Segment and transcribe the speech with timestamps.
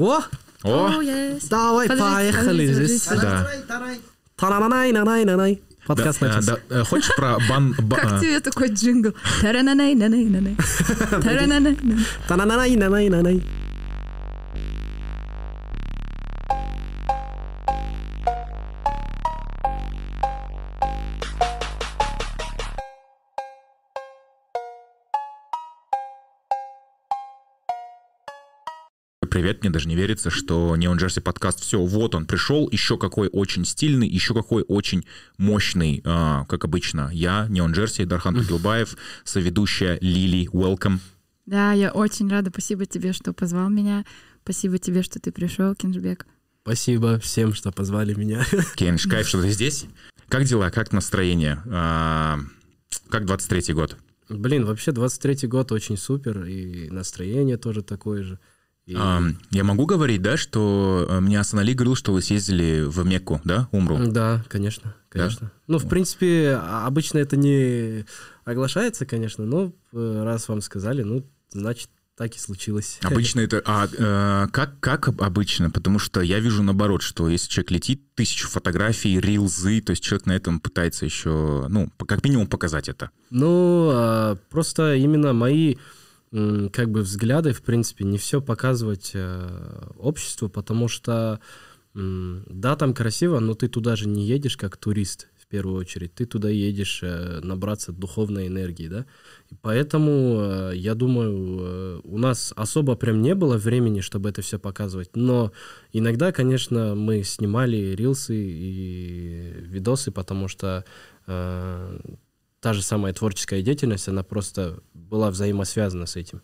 [0.00, 0.20] О,
[0.64, 3.06] О, Oh, давай, поехали здесь.
[3.06, 3.46] да.
[4.36, 5.54] Та-на-на-най-на-най-на-най.
[5.54, 5.60] Да,
[5.94, 6.56] Подкаст э, начался.
[6.70, 7.74] да, э, хочешь про бан...
[7.82, 9.12] ба- Как э, тебе такой джингл?
[9.42, 10.56] Тарананай-нанай-нанай.
[12.28, 13.42] Тарананай-нанай.
[29.30, 33.28] Привет, мне даже не верится, что Neon Jersey подкаст, все, вот он пришел, еще какой
[33.28, 35.06] очень стильный, еще какой очень
[35.38, 37.10] мощный, а, как обычно.
[37.12, 40.98] Я, Neon Jersey, Дархан Тугилбаев, соведущая Лили, welcome.
[41.46, 42.50] Да, я очень рада.
[42.50, 44.04] Спасибо тебе, что позвал меня.
[44.42, 46.26] Спасибо тебе, что ты пришел, Кинжбек.
[46.62, 48.44] Спасибо всем, что позвали меня.
[48.74, 49.86] Кенш, кайф, что ты здесь.
[50.28, 51.62] Как дела, как настроение?
[51.66, 52.40] А,
[53.08, 53.96] как 23-й год?
[54.28, 58.40] Блин, вообще 23-й год очень супер, и настроение тоже такое же.
[58.86, 62.82] И- А, я могу говорить, да, что э, мне Асан Али говорил, что вы съездили
[62.84, 63.98] в Мекку, да, Умру?
[64.10, 65.52] Да, конечно, конечно.
[65.68, 68.04] Ну, в принципе, а- обычно это не
[68.44, 72.98] оглашается, конечно, но э, раз вам сказали, ну, значит, так и случилось.
[73.02, 73.62] Обычно это...
[73.64, 75.70] А э, как, как об- обычно?
[75.70, 80.26] Потому что я вижу наоборот, что если человек летит, тысячу фотографий, рилзы, то есть человек
[80.26, 83.10] на этом пытается еще, ну, как минимум показать это.
[83.30, 85.80] Ну, а, просто именно мои м,
[86.32, 91.40] как бы взгляды, в принципе, не все показывать э, обществу, потому что
[91.92, 96.24] да, там красиво, но ты туда же не едешь как турист в первую очередь, ты
[96.24, 99.06] туда едешь э, набраться духовной энергии, да,
[99.48, 104.60] и поэтому э, я думаю, у нас особо прям не было времени, чтобы это все
[104.60, 105.50] показывать, но
[105.92, 110.84] иногда, конечно, мы снимали рилсы и видосы, потому что
[112.60, 116.42] та же самая творческая деятельность, она просто была взаимосвязана с этим.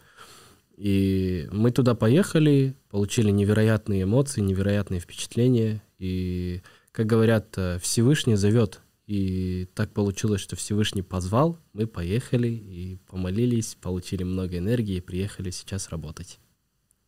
[0.77, 5.83] И мы туда поехали, получили невероятные эмоции, невероятные впечатления.
[5.99, 8.81] И, как говорят, э, Всевышний зовет.
[9.07, 15.51] И так получилось, что Всевышний позвал, мы поехали и помолились, получили много энергии и приехали
[15.51, 16.41] сейчас работать.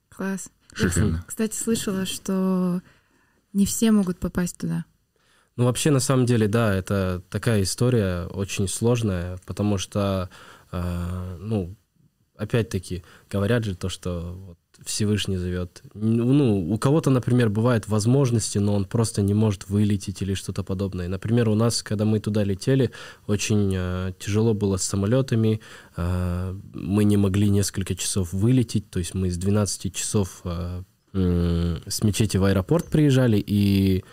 [0.09, 0.51] Класс.
[0.79, 1.25] Я, Шикарно.
[1.27, 2.83] кстати, слышала, что
[3.53, 4.85] не все могут попасть туда.
[5.59, 10.31] Ну, вообще, на самом деле, да, это такая история очень сложная, потому что,
[10.71, 11.75] э, ну,
[12.37, 15.83] опять-таки, говорят же то, что вот Всевышний зовет.
[15.95, 21.09] Ну, у кого-то, например, бывают возможности, но он просто не может вылететь или что-то подобное.
[21.09, 22.93] Например, у нас, когда мы туда летели,
[23.27, 25.61] очень э, тяжело было с самолетами,
[25.97, 31.83] э, мы не могли несколько часов вылететь, то есть мы с 12 часов э, м,
[31.85, 34.05] с мечети в аэропорт приезжали, и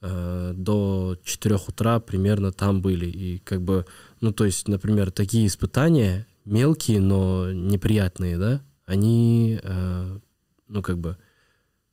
[0.00, 3.06] э, до 4 утра примерно там были.
[3.06, 3.86] И как бы,
[4.20, 10.18] ну, то есть, например, такие испытания, мелкие, но неприятные, да, они, э,
[10.68, 11.16] ну, как бы,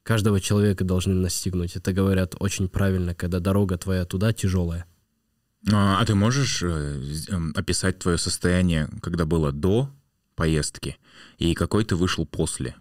[0.04, 1.76] каждого человека должны настигнуть.
[1.76, 4.86] Это говорят очень правильно, когда дорога твоя туда тяжелая.
[5.72, 9.90] А, а ты можешь э, эм, описать твое состояние, когда было до
[10.36, 10.98] поездки,
[11.38, 12.76] и какой ты вышел после?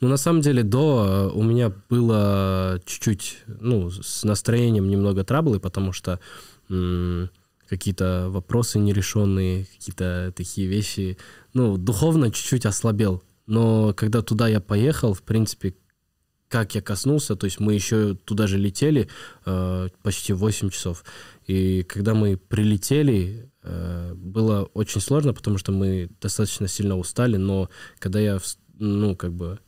[0.00, 5.60] Ну, на самом деле, до э, у меня было чуть-чуть, ну, с настроением немного траблы,
[5.60, 6.20] потому что
[7.68, 11.18] какие-то вопросы нерешенные, какие-то такие вещи,
[11.52, 13.22] ну, духовно чуть-чуть ослабел.
[13.46, 15.74] Но когда туда я поехал, в принципе,
[16.50, 19.08] как я коснулся, то есть мы еще туда же летели
[19.46, 21.04] э, почти 8 часов.
[21.46, 27.70] И когда мы прилетели, э, было очень сложно, потому что мы достаточно сильно устали, но
[28.00, 28.38] когда я,
[28.80, 29.60] ну, как бы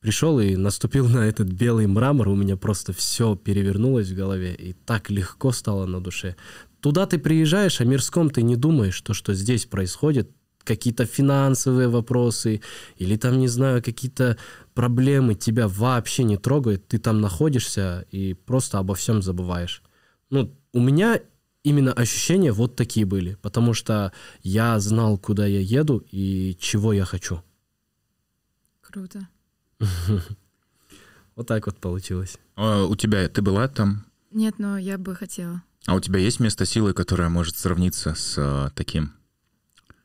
[0.00, 4.72] пришел и наступил на этот белый мрамор, у меня просто все перевернулось в голове, и
[4.72, 6.36] так легко стало на душе.
[6.80, 10.30] Туда ты приезжаешь, а мирском ты не думаешь, то, что здесь происходит,
[10.64, 12.60] какие-то финансовые вопросы
[12.96, 14.36] или там, не знаю, какие-то
[14.74, 19.82] проблемы тебя вообще не трогают, ты там находишься и просто обо всем забываешь.
[20.30, 21.20] Ну, у меня
[21.62, 27.04] именно ощущения вот такие были, потому что я знал, куда я еду и чего я
[27.04, 27.42] хочу.
[28.94, 29.26] Круто.
[31.34, 32.38] Вот так вот получилось.
[32.54, 34.04] А, у тебя, ты была там?
[34.30, 35.64] Нет, но я бы хотела.
[35.84, 39.12] А у тебя есть место силы, которое может сравниться с э, таким?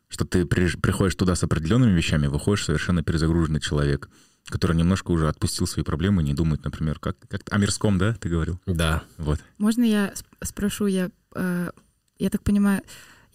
[0.07, 4.09] Что ты при- приходишь туда с определенными вещами, выходишь совершенно перезагруженный человек,
[4.45, 8.27] который немножко уже отпустил свои проблемы, не думает, например, как, как о мирском, да, ты
[8.27, 8.59] говорил?
[8.65, 9.03] Да.
[9.19, 9.39] Вот.
[9.59, 11.69] Можно я сп- спрошу, я, э,
[12.18, 12.81] я так понимаю,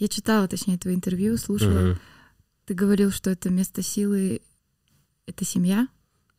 [0.01, 1.79] я читала, точнее, твои интервью, слушала.
[1.91, 1.99] Мгм.
[2.65, 4.41] Ты говорил, что это место силы—
[5.27, 5.89] это семья,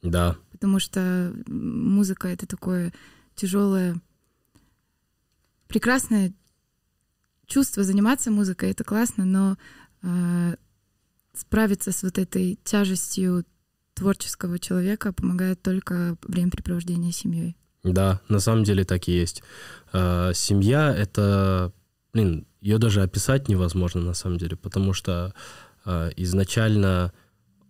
[0.02, 0.38] Да.
[0.52, 2.94] потому что музыка— это такое
[3.36, 4.00] тяжелое,
[5.68, 6.34] прекрасное
[7.48, 9.58] чувство заниматься музыкой, это классно, но
[10.02, 10.56] э,
[11.34, 13.46] справиться с вот этой тяжестью
[13.94, 17.56] творческого человека помогает только времяпрепровождение с семьей.
[17.84, 19.44] Да, на самом деле так и есть.
[19.94, 21.72] А, семья— это,
[22.14, 25.34] блин, ее даже описать невозможно на самом деле, потому что
[25.86, 27.14] а, изначально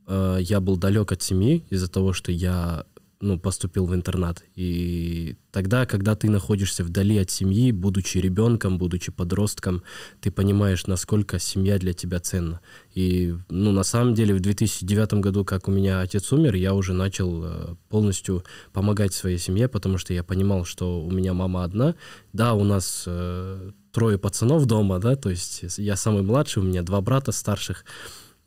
[0.07, 2.85] а, я был далек от семьи из-за того, что я
[3.21, 4.43] ну, поступил в интернат.
[4.55, 9.83] И тогда, когда ты находишься вдали от семьи, будучи ребенком, будучи подростком,
[10.21, 12.59] ты понимаешь, насколько семья для тебя ценна.
[12.93, 16.93] И, ну, на самом деле, в 2009 году, как у меня отец умер, я уже
[16.93, 18.43] начал э, полностью
[18.73, 21.95] помогать своей семье, потому что я понимал, что у меня мама одна.
[22.33, 26.83] Да, у нас э, трое пацанов дома, да, то есть я самый младший, у меня
[26.83, 27.85] два брата старших,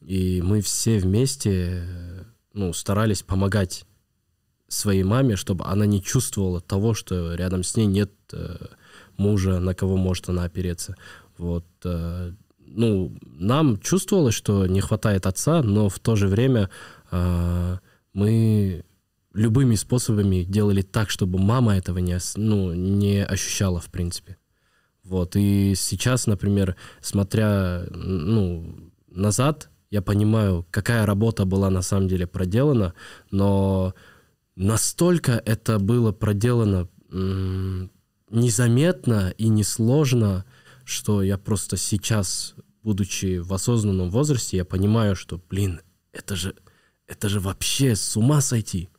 [0.00, 1.84] и мы все вместе,
[2.52, 3.84] ну, старались помогать
[4.68, 8.56] своей маме, чтобы она не чувствовала того, что рядом с ней нет э,
[9.16, 10.94] мужа, на кого может она опереться.
[11.38, 16.68] Вот, э, ну, нам чувствовалось, что не хватает отца, но в то же время
[17.10, 17.78] э,
[18.12, 18.84] мы
[19.32, 24.36] любыми способами делали так, чтобы мама этого не, ну, не ощущала, в принципе.
[25.04, 32.26] Вот, и сейчас, например, смотря, ну, назад, я понимаю, какая работа была на самом деле
[32.26, 32.94] проделана,
[33.30, 33.94] но
[34.56, 36.88] настолько это было проделано
[38.30, 40.44] незаметно и несложно,
[40.84, 45.80] что я просто сейчас, будучи в осознанном возрасте, я понимаю, что, блин,
[46.12, 46.54] это же,
[47.06, 48.90] это же вообще с ума сойти.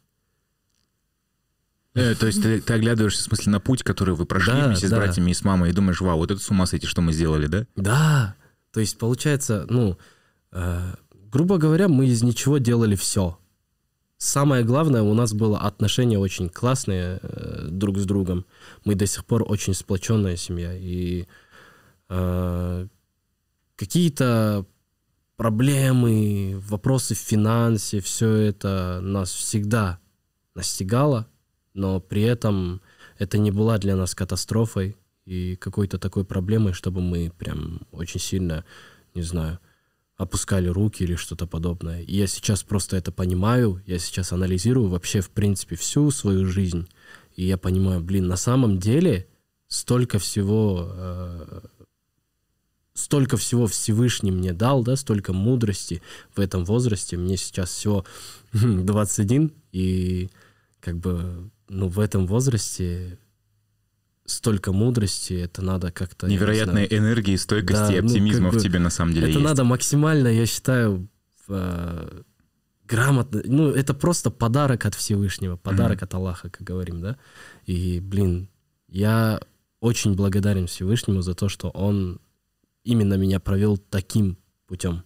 [1.96, 4.88] Э, то есть ты, ты оглядываешься, в смысле, на путь, который вы прошли да, вместе
[4.88, 4.96] да.
[4.96, 7.14] с братьями и с мамой, и думаешь, вау, вот это с ума сойти, что мы
[7.14, 7.68] сделали, да?
[7.76, 8.36] Да.
[8.72, 9.98] То есть, получается, ну,
[10.52, 13.38] грубо говоря, мы из ничего делали все
[14.20, 18.46] самое главное, у нас было отношения очень классные э, друг с другом.
[18.86, 20.78] Мы до сих пор очень сплоченная семья.
[20.78, 21.26] И
[22.10, 22.88] э,
[23.76, 24.66] какие-то
[25.38, 30.00] проблемы, вопросы в финансе, все это нас всегда
[30.54, 31.28] настигало,
[31.74, 32.82] но при этом
[33.18, 38.66] это не была для нас катастрофой и какой-то такой проблемой, чтобы мы прям очень сильно,
[39.16, 39.60] не знаю,
[40.20, 42.02] опускали руки или что-то подобное.
[42.02, 46.90] И я сейчас просто это понимаю, я сейчас анализирую вообще, в принципе, всю свою жизнь.
[47.38, 49.30] И я понимаю, блин, на самом деле
[49.70, 51.62] столько всего, э,
[52.94, 56.02] столько всего Всевышний мне дал, да, столько мудрости
[56.36, 57.16] в этом возрасте.
[57.16, 58.04] Мне сейчас всего
[58.52, 60.30] 21, и
[60.82, 63.20] как бы, ну, в этом возрасте
[64.30, 66.28] столько мудрости, это надо как-то...
[66.28, 69.40] Невероятной энергии, стойкости да, и оптимизма ну, как бы, в тебе на самом деле Это
[69.40, 69.46] есть.
[69.46, 71.10] надо максимально, я считаю,
[71.48, 72.22] э,
[72.86, 73.42] грамотно...
[73.46, 76.06] Ну, это просто подарок от Всевышнего, подарок mm-hmm.
[76.06, 77.18] от Аллаха, как говорим, да?
[77.66, 78.50] И, блин,
[78.88, 79.40] я
[79.80, 82.20] очень благодарен Всевышнему за то, что он
[82.84, 84.38] именно меня провел таким
[84.68, 85.04] путем.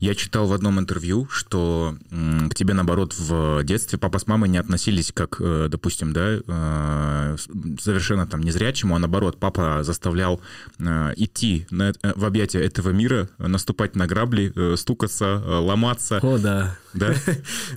[0.00, 4.58] Я читал в одном интервью, что к тебе, наоборот, в детстве папа с мамой не
[4.58, 7.36] относились как, э, допустим, да, э,
[7.80, 10.40] совершенно там незрячему, а наоборот, папа заставлял
[10.78, 16.18] э, идти на, в объятия этого мира, наступать на грабли, стукаться, ломаться.
[16.22, 16.76] О, да.
[16.92, 17.14] Да?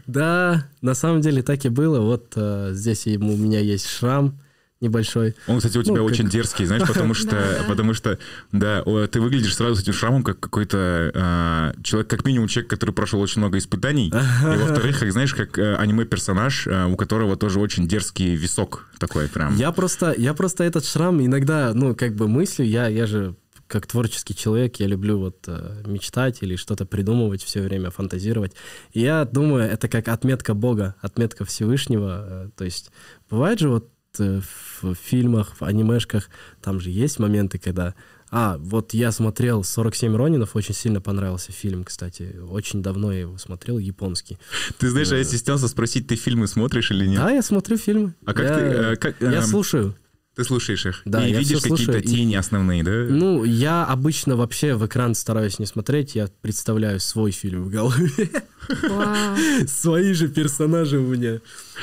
[0.08, 2.00] Да, на самом деле так и было.
[2.00, 2.38] Вот
[2.76, 4.38] здесь у меня есть шрам,
[4.82, 5.36] небольшой.
[5.48, 6.34] Он, кстати, у тебя ну, очень как...
[6.34, 8.20] дерзкий, знаешь, потому что, потому что,
[8.52, 12.92] да, ты выглядишь сразу с этим шрамом как какой-то а, человек, как минимум человек, который
[12.92, 17.60] прошел очень много испытаний, и во-вторых, как знаешь, как э, аниме-персонаж, э, у которого тоже
[17.60, 19.56] очень дерзкий висок такой прям.
[19.56, 23.36] Я просто, я просто этот шрам иногда, ну, как бы мыслю, я, я же
[23.68, 28.54] как творческий человек, я люблю вот э, мечтать или что-то придумывать все время, фантазировать.
[28.94, 32.26] И я думаю, это как отметка Бога, отметка Всевышнего.
[32.28, 32.92] Э, то есть
[33.30, 36.30] бывает же вот в фильмах, в анимешках,
[36.62, 37.94] там же есть моменты, когда...
[38.30, 42.36] А, вот я смотрел «47 Ронинов», очень сильно понравился фильм, кстати.
[42.50, 44.38] Очень давно я его смотрел, японский.
[44.80, 47.22] Ты знаешь, а я стеснялся спросить, ты фильмы смотришь или нет?
[47.22, 48.16] Да, я смотрю фильмы.
[48.26, 48.62] А как я, ты...
[48.62, 49.44] Э, как, я эм...
[49.44, 49.96] слушаю.
[50.38, 51.02] Ты слушаешь их?
[51.04, 52.92] Да, и я видишь какие-то тени основные, да?
[53.10, 58.30] Ну, я обычно вообще в экран стараюсь не смотреть, я представляю свой фильм в голове.
[59.68, 61.40] Свои же персонажи у меня.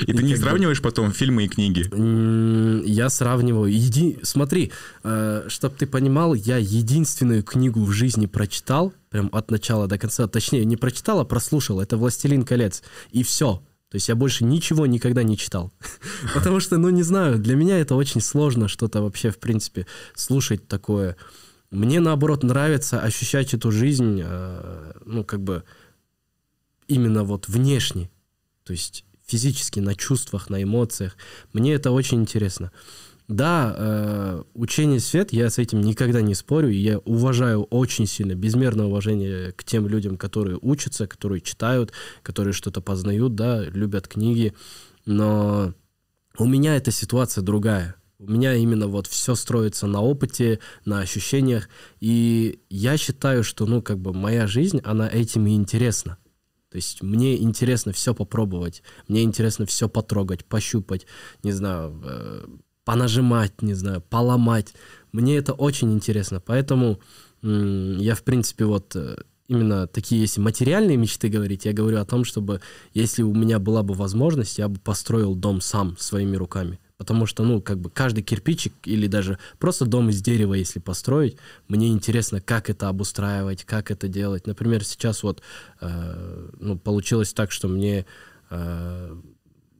[0.07, 1.89] И, ты не сравниваешь потом фильмы и книги?
[2.87, 3.69] Я сравниваю.
[3.69, 4.19] Еди...
[4.23, 4.71] Смотри,
[5.03, 10.29] э, чтобы ты понимал, я единственную книгу в жизни прочитал, прям от начала до конца,
[10.29, 11.81] точнее, не прочитал, а прослушал.
[11.81, 12.83] Это «Властелин колец».
[13.11, 13.61] И все.
[13.95, 15.71] То есть я больше ничего никогда не читал.
[16.33, 20.67] Потому что, ну, не знаю, для меня это очень сложно что-то вообще, в принципе, слушать
[20.67, 21.15] такое.
[21.71, 25.63] Мне, наоборот, нравится ощущать эту жизнь, э, ну, как бы,
[26.89, 28.09] именно вот внешне.
[28.65, 31.15] То есть физически, на чувствах, на эмоциях.
[31.53, 32.73] Мне это очень интересно.
[33.27, 38.35] Да, э, учение свет, я с этим никогда не спорю, и я уважаю очень сильно,
[38.35, 41.91] безмерное уважение к тем людям, которые учатся, которые читают,
[42.21, 44.53] которые что-то познают, да, любят книги,
[45.05, 45.73] но
[46.37, 47.95] у меня эта ситуация другая.
[48.19, 51.67] У меня именно вот все строится на опыте, на ощущениях,
[51.99, 56.17] и я считаю, что, ну, как бы моя жизнь, она этим и интересна.
[56.69, 61.07] То есть мне интересно все попробовать, мне интересно все потрогать, пощупать,
[61.41, 62.45] не знаю, э,
[62.85, 64.73] понажимать, не знаю, поломать.
[65.11, 66.39] Мне это очень интересно.
[66.39, 66.99] Поэтому
[67.41, 72.23] я, в принципе, вот э, именно такие, если материальные мечты говорить, я говорю о том,
[72.23, 72.61] чтобы,
[72.93, 76.79] если у меня была бы возможность, я бы построил дом сам своими руками.
[76.97, 81.35] Потому что, ну, как бы каждый кирпичик или даже просто дом из дерева, если построить,
[81.67, 84.47] мне интересно, как это обустраивать, как это делать.
[84.47, 85.41] Например, сейчас вот,
[85.81, 88.05] э, ну, получилось так, что мне
[88.49, 89.15] э,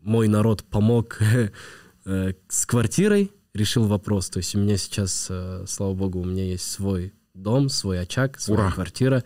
[0.03, 1.19] мой народ помог
[2.05, 4.29] Э, с квартирой решил вопрос.
[4.29, 8.39] То есть у меня сейчас, э, слава богу, у меня есть свой дом, свой очаг,
[8.39, 8.71] своя Ура.
[8.71, 9.23] квартира.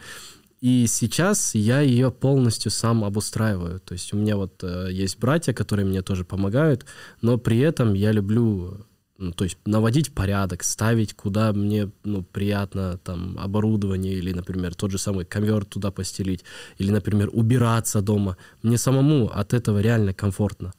[0.62, 3.80] И сейчас я ее полностью сам обустраиваю.
[3.80, 6.86] То есть у меня вот э, есть братья, которые мне тоже помогают,
[7.22, 8.86] но при этом я люблю
[9.20, 14.92] ну, то есть наводить порядок, ставить, куда мне ну, приятно там оборудование или, например, тот
[14.92, 16.46] же самый ковер туда постелить,
[16.78, 18.38] или, например, убираться дома.
[18.64, 20.72] Мне самому от этого реально комфортно.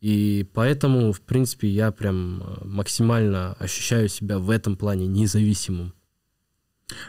[0.00, 5.92] И поэтому, в принципе, я прям э, максимально ощущаю себя в этом плане независимым.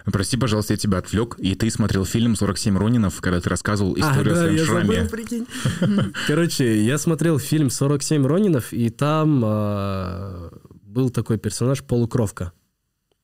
[0.05, 4.33] Прости, пожалуйста, я тебя отвлек, и ты смотрел фильм «47 Ронинов», когда ты рассказывал историю
[4.33, 4.95] а, да, о своем я шраме.
[4.95, 5.47] Забыл, прикинь.
[6.27, 10.49] Короче, я смотрел фильм «47 Ронинов», и там э,
[10.81, 12.51] был такой персонаж полукровка.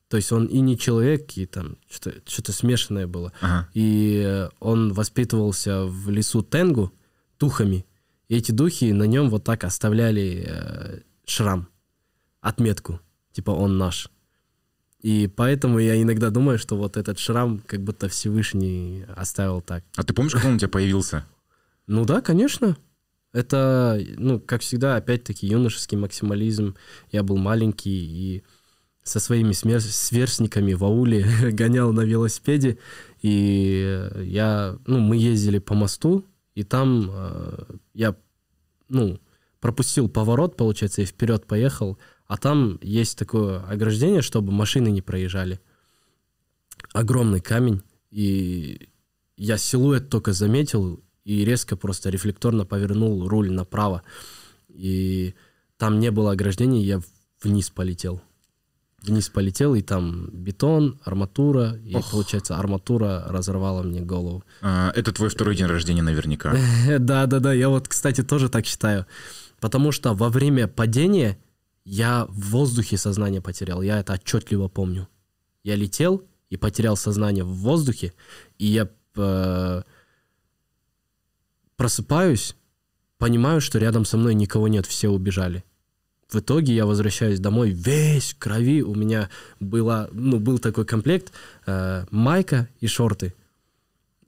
[0.08, 3.32] То есть он и не человек, и там что-то, что смешанное было.
[3.40, 3.68] Ага.
[3.74, 6.92] И он воспитывался в лесу Тенгу
[7.38, 7.84] тухами.
[8.28, 11.68] И эти духи на нем вот так оставляли э, шрам,
[12.40, 13.00] отметку,
[13.32, 14.10] типа он наш.
[15.00, 19.84] И поэтому я иногда думаю, что вот этот шрам как будто Всевышний оставил так.
[19.96, 21.24] А ты помнишь, как он у тебя появился?
[21.86, 22.76] Ну да, конечно.
[23.32, 26.74] Это, ну, как всегда, опять-таки, юношеский максимализм.
[27.12, 28.44] Я был маленький и
[29.04, 32.78] со своими сверстниками в ауле гонял на велосипеде.
[33.22, 36.24] И я, ну, мы ездили по мосту,
[36.56, 38.16] и там э, я,
[38.88, 39.20] ну,
[39.60, 45.60] пропустил поворот, получается, и вперед поехал, а там есть такое ограждение, чтобы машины не проезжали.
[46.94, 48.88] Огромный камень, и
[49.36, 54.02] я силуэт только заметил и резко просто рефлекторно повернул руль направо.
[54.68, 55.34] И
[55.76, 57.02] там не было ограждения, я
[57.42, 58.22] вниз полетел
[59.06, 62.10] вниз полетел, и там бетон, арматура, и, Ох.
[62.10, 64.44] получается, арматура разорвала мне голову.
[64.62, 66.54] А, это твой второй день рождения наверняка.
[66.98, 69.06] Да-да-да, я вот, кстати, тоже так считаю.
[69.60, 71.38] Потому что во время падения
[71.84, 75.08] я в воздухе сознание потерял, я это отчетливо помню.
[75.62, 78.12] Я летел и потерял сознание в воздухе,
[78.58, 79.82] и я э,
[81.76, 82.56] просыпаюсь,
[83.18, 85.64] понимаю, что рядом со мной никого нет, все убежали.
[86.28, 88.82] В итоге я возвращаюсь домой весь в крови.
[88.82, 89.30] У меня
[89.60, 91.32] была, ну, был такой комплект
[91.66, 93.34] э, майка и шорты.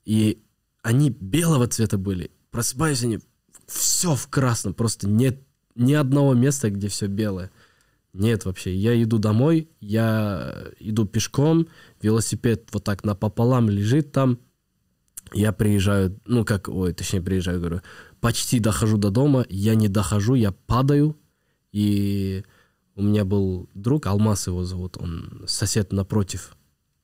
[0.04, 0.40] И
[0.82, 2.30] они белого цвета были.
[2.50, 3.18] Просыпаюсь они
[3.66, 4.74] все в красном.
[4.74, 5.42] Просто нет
[5.74, 7.50] ни одного места, где все белое.
[8.12, 8.74] Нет вообще.
[8.74, 11.68] Я иду домой, я иду пешком,
[12.00, 14.38] велосипед вот так напополам лежит там.
[15.34, 17.82] Я приезжаю, ну как, ой, точнее приезжаю, говорю,
[18.20, 21.18] почти дохожу до дома, я не дохожу, я падаю,
[21.72, 22.44] и
[22.94, 26.56] у меня был друг, Алмаз его зовут, он сосед напротив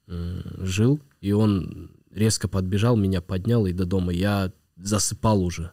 [0.06, 4.12] жил, и он резко подбежал, меня поднял и до дома.
[4.12, 5.72] Я засыпал уже.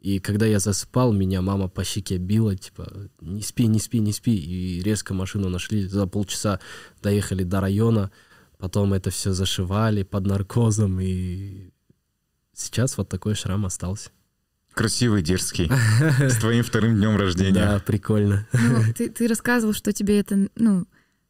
[0.00, 4.12] И когда я засыпал, меня мама по щеке била, типа, не спи, не спи, не
[4.12, 4.34] спи.
[4.34, 6.58] И резко машину нашли, за полчаса
[7.02, 8.10] доехали до района,
[8.58, 11.70] потом это все зашивали под наркозом, и
[12.52, 14.10] сейчас вот такой шрам остался.
[14.74, 15.70] Красивый, дерзкий.
[16.18, 17.52] С твоим вторым днем рождения.
[17.52, 18.46] Да, прикольно.
[18.52, 20.86] Ну, ты, ты рассказывал, что тебе это, ну,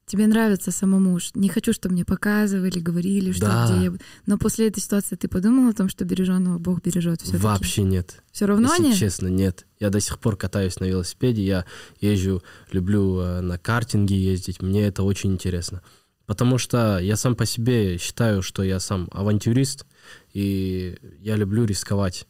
[0.06, 1.18] тебе нравится самому.
[1.34, 3.66] Не хочу, чтобы мне показывали, говорили, что да.
[3.66, 3.92] где я...
[4.26, 8.22] Но после этой ситуации ты подумал о том, что береженного Бог бережет все Вообще нет.
[8.30, 8.96] Все равно Если нет?
[8.96, 9.66] честно, нет.
[9.80, 11.64] Я до сих пор катаюсь на велосипеде, я
[12.00, 15.82] езжу, люблю э, на картинге ездить, мне это очень интересно.
[16.26, 19.86] Потому что я сам по себе считаю, что я сам авантюрист,
[20.32, 22.26] и я люблю рисковать.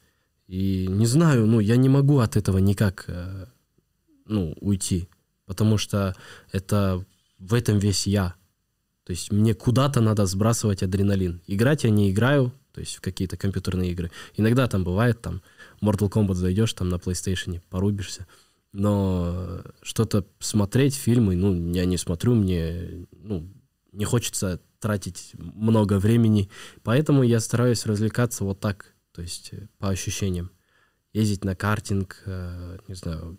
[0.52, 3.46] И не знаю, ну, я не могу от этого никак, э,
[4.26, 5.08] ну, уйти,
[5.46, 6.14] потому что
[6.52, 7.02] это
[7.38, 8.34] в этом весь я.
[9.04, 11.40] То есть мне куда-то надо сбрасывать адреналин.
[11.46, 14.10] Играть я не играю, то есть в какие-то компьютерные игры.
[14.36, 15.40] Иногда там бывает, там,
[15.80, 18.26] Mortal Kombat зайдешь, там на PlayStation порубишься.
[18.72, 23.48] но что-то смотреть, фильмы, ну, я не смотрю, мне, ну,
[23.92, 26.50] не хочется тратить много времени,
[26.82, 30.50] поэтому я стараюсь развлекаться вот так, то есть э, по ощущениям.
[31.12, 33.38] Ездить на картинг, э, не знаю,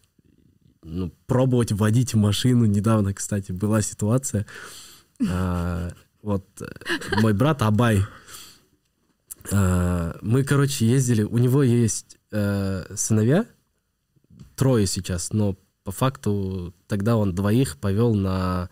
[0.84, 2.66] ну, пробовать водить машину.
[2.66, 4.46] Недавно, кстати, была ситуация.
[5.30, 6.66] А, вот э,
[7.22, 8.04] мой брат Абай,
[9.52, 12.18] а, мы, короче, ездили, у него есть
[12.96, 13.46] сыновья,
[14.56, 18.72] трое сейчас, но по факту тогда он двоих повел на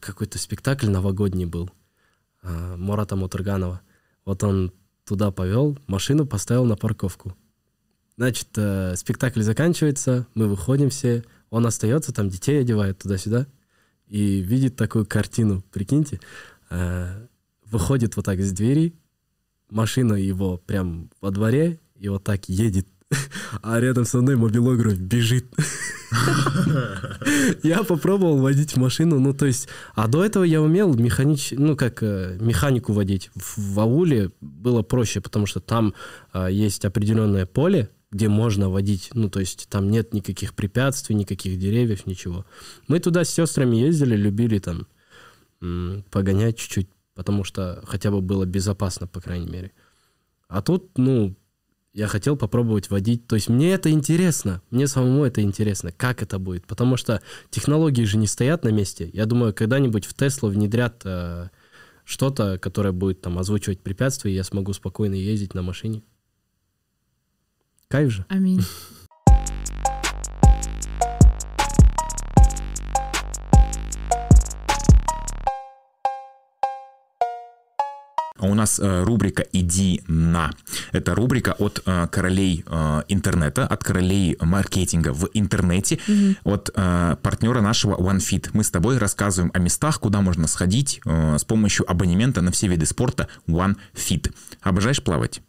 [0.00, 1.70] какой-то спектакль новогодний был
[2.42, 3.80] а, Мурата Мутурганова.
[4.24, 4.72] Вот он
[5.04, 7.36] туда повел, машину поставил на парковку.
[8.16, 13.46] Значит, э, спектакль заканчивается, мы выходим все, он остается, там детей одевает туда-сюда,
[14.06, 16.20] и видит такую картину, прикиньте,
[16.70, 17.26] э,
[17.64, 18.94] выходит вот так из двери,
[19.70, 22.86] машина его прям во дворе, и вот так едет,
[23.62, 25.46] а рядом со мной мобилограф бежит.
[27.62, 32.02] Я попробовал водить машину, ну, то есть, а до этого я умел механич, ну, как
[32.02, 33.30] э, механику водить.
[33.34, 35.94] В, ауле было проще, потому что там
[36.34, 41.58] э, есть определенное поле, где можно водить, ну, то есть там нет никаких препятствий, никаких
[41.58, 42.44] деревьев, ничего.
[42.88, 44.86] Мы туда с сестрами ездили, любили там
[46.10, 49.72] погонять чуть-чуть, потому что хотя бы было безопасно, по крайней мере.
[50.48, 51.36] А тут, ну,
[51.92, 53.26] я хотел попробовать водить.
[53.26, 56.66] То есть мне это интересно, мне самому это интересно, как это будет.
[56.66, 59.10] Потому что технологии же не стоят на месте.
[59.12, 61.48] Я думаю, когда-нибудь в Теслу внедрят э,
[62.04, 66.02] что-то, которое будет там озвучивать препятствия, и я смогу спокойно ездить на машине.
[67.88, 68.24] Кайф же.
[68.28, 68.62] Аминь.
[78.46, 80.52] У нас э, рубрика «Иди на».
[80.92, 86.36] Это рубрика от э, королей э, интернета, от королей маркетинга в интернете, mm-hmm.
[86.44, 86.72] от
[87.22, 88.50] партнера нашего OneFit.
[88.52, 92.86] Мы с тобой рассказываем о местах, куда можно сходить с помощью абонемента на все виды
[92.86, 94.32] спорта OneFit.
[94.62, 95.42] Обожаешь плавать?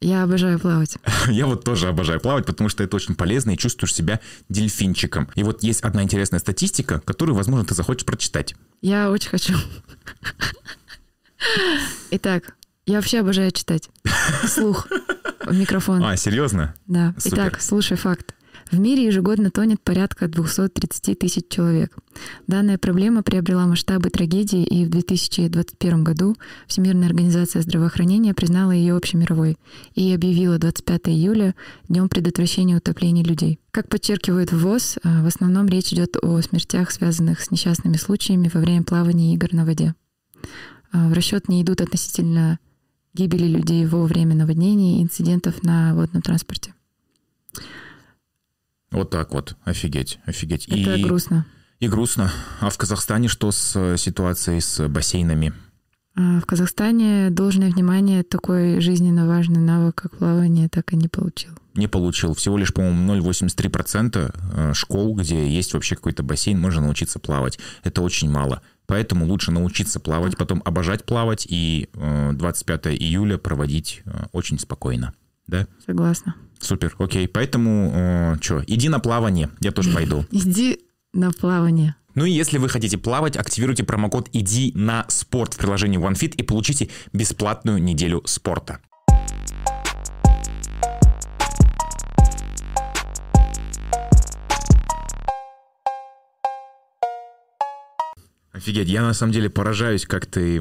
[0.00, 0.96] Я обожаю плавать.
[1.28, 5.28] Я вот тоже обожаю плавать, потому что это очень полезно и чувствуешь себя дельфинчиком.
[5.34, 8.54] И вот есть одна интересная статистика, которую, возможно, ты захочешь прочитать.
[8.80, 9.54] Я очень хочу.
[12.10, 13.88] Итак, я вообще обожаю читать.
[14.46, 14.88] Слух.
[15.50, 16.02] Микрофон.
[16.04, 16.74] А, серьезно?
[16.86, 17.14] Да.
[17.18, 17.36] Супер.
[17.36, 18.34] Итак, слушай факт.
[18.70, 21.96] В мире ежегодно тонет порядка 230 тысяч человек.
[22.46, 26.36] Данная проблема приобрела масштабы трагедии, и в 2021 году
[26.68, 29.56] Всемирная организация здравоохранения признала ее общемировой
[29.96, 31.56] и объявила 25 июля
[31.88, 33.58] днем предотвращения утопления людей.
[33.72, 38.60] Как подчеркивает ВОЗ, э, в основном речь идет о смертях, связанных с несчастными случаями во
[38.60, 39.94] время плавания игр на воде.
[40.92, 42.58] Э, в расчет не идут относительно
[43.14, 46.74] гибели людей во время наводнений и инцидентов на водном транспорте.
[48.90, 49.56] Вот так вот.
[49.64, 50.66] Офигеть, офигеть.
[50.68, 51.46] Это и, грустно.
[51.78, 52.30] И грустно.
[52.60, 55.52] А в Казахстане что с ситуацией с бассейнами?
[56.16, 61.52] А в Казахстане должное внимание такой жизненно важный навык, как плавание, так и не получил.
[61.74, 62.34] Не получил.
[62.34, 67.58] Всего лишь, по-моему, 0,83% э, школ, где есть вообще какой-то бассейн, можно научиться плавать.
[67.84, 68.60] Это очень мало.
[68.86, 75.14] Поэтому лучше научиться плавать, потом обожать плавать и 25 э, июля проводить очень спокойно.
[75.46, 75.66] Да?
[75.86, 76.34] Согласна.
[76.60, 77.26] Супер, окей.
[77.28, 80.24] Поэтому, э, что, иди на плавание, я тоже пойду.
[80.30, 80.80] Иди
[81.12, 81.96] на плавание.
[82.20, 86.42] Ну и если вы хотите плавать, активируйте промокод «Иди на спорт» в приложении OneFit и
[86.42, 88.80] получите бесплатную неделю спорта.
[98.60, 100.60] Офигеть, я на самом деле поражаюсь, как ты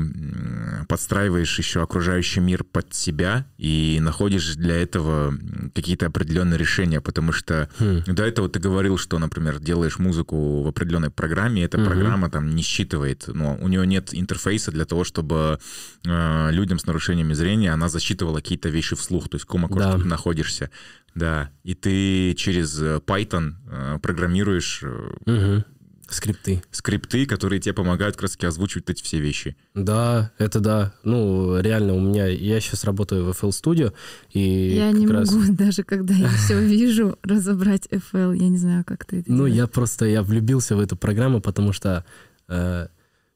[0.88, 5.34] подстраиваешь еще окружающий мир под себя и находишь для этого
[5.76, 8.04] какие-то определенные решения, потому что хм.
[8.08, 11.88] до этого ты говорил, что, например, делаешь музыку в определенной программе, и эта угу.
[11.88, 15.60] программа там не считывает, но у нее нет интерфейса для того, чтобы
[16.06, 19.98] э, людям с нарушениями зрения она засчитывала какие-то вещи вслух, то есть окошке да.
[19.98, 20.70] ты находишься.
[21.16, 24.84] Да, и ты через Python э, программируешь
[25.26, 25.66] угу
[26.10, 26.64] Скрипты.
[26.72, 29.56] Скрипты, которые тебе помогают как раз таки озвучивать эти все вещи.
[29.76, 30.94] Да, это да.
[31.04, 32.28] Ну, реально, у меня...
[32.28, 33.94] Я сейчас работаю в FL Studio,
[34.32, 35.32] и Я не раз...
[35.32, 38.36] могу даже, когда я все вижу, разобрать FL.
[38.36, 40.06] Я не знаю, как ты это Ну, я просто...
[40.06, 42.06] Я влюбился в эту программу, потому что...
[42.48, 42.88] Э,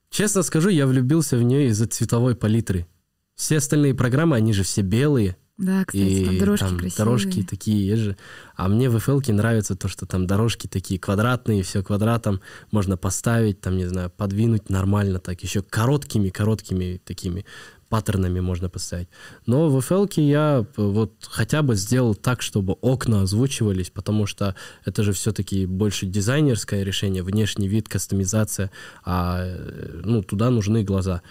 [0.09, 2.88] честно скажу, я влюбился в нее из-за цветовой палитры.
[3.36, 6.97] Все остальные программы, они же все белые, да, кстати, и там дорожки там красивые.
[6.97, 8.17] Дорожки такие есть же.
[8.55, 13.61] А мне в FL нравится то, что там дорожки такие квадратные, все квадратом можно поставить,
[13.61, 17.45] там, не знаю, подвинуть нормально так, еще короткими-короткими такими
[17.93, 19.07] паттернами можно поставить.
[19.45, 25.03] Но в FL я вот хотя бы сделал так, чтобы окна озвучивались, потому что это
[25.03, 28.71] же все-таки больше дизайнерское решение, внешний вид, кастомизация,
[29.05, 31.21] а э, ну, туда нужны глаза.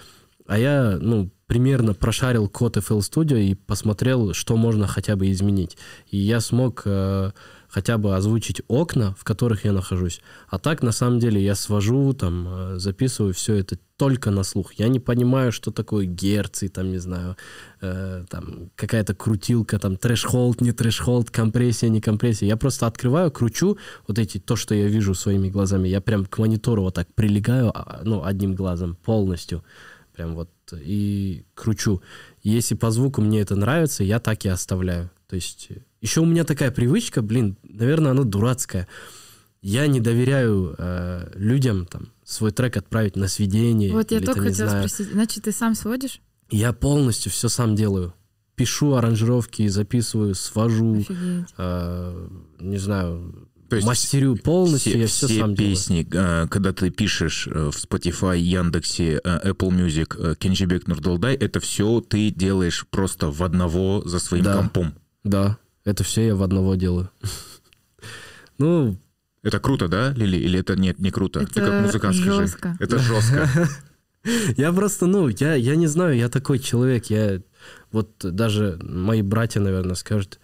[0.52, 5.78] А я, ну, примерно прошарил код FL Studio и посмотрел, что можно хотя бы изменить.
[6.10, 7.30] И я смог э,
[7.68, 10.20] хотя бы озвучить окна, в которых я нахожусь.
[10.48, 14.74] А так, на самом деле, я свожу, там, э, записываю все это только на слух.
[14.74, 17.36] Я не понимаю, что такое герцы, там, не знаю,
[17.80, 22.46] э, там, какая-то крутилка, там, threshold, не threshold, компрессия, не компрессия.
[22.46, 25.88] Я просто открываю, кручу вот эти, то, что я вижу своими глазами.
[25.88, 29.64] Я прям к монитору вот так прилегаю, а, ну, одним глазом полностью.
[30.12, 32.02] Прям вот и кручу.
[32.42, 35.10] Если по звуку мне это нравится, я так и оставляю.
[35.28, 35.70] То есть
[36.00, 38.88] еще у меня такая привычка, блин, наверное, она дурацкая.
[39.62, 43.92] Я не доверяю э, людям там свой трек отправить на сведение.
[43.92, 44.88] Вот я или, только там, хотела знаю.
[44.88, 46.20] спросить, значит, ты сам сводишь?
[46.50, 48.12] Я полностью все сам делаю.
[48.56, 51.54] Пишу аранжировки, записываю, свожу, Офигеть.
[51.56, 52.28] э,
[52.60, 55.72] не знаю, То есть мастерю полностью, все, я все, все сам делаю.
[55.74, 61.34] песни, э, когда ты пишешь э, в Spotify, Яндексе, э, Apple Music, э, Кенжибек Нурдалдай,
[61.36, 64.56] это все ты делаешь просто в одного за своим Да.
[64.58, 64.94] компом.
[65.24, 65.56] Да,
[65.86, 67.08] это все я в одного делаю.
[68.58, 68.98] Ну,
[69.42, 70.36] Это круто, да, Лили?
[70.36, 71.40] Или это нет, не круто?
[71.40, 72.32] ты Это как музыкант скажи.
[72.42, 72.76] жестко.
[72.78, 73.48] Это жестко.
[74.58, 77.40] Я просто, ну, я, я не знаю, я такой человек, я
[77.90, 80.38] вот даже мои братья, наверное, скажут,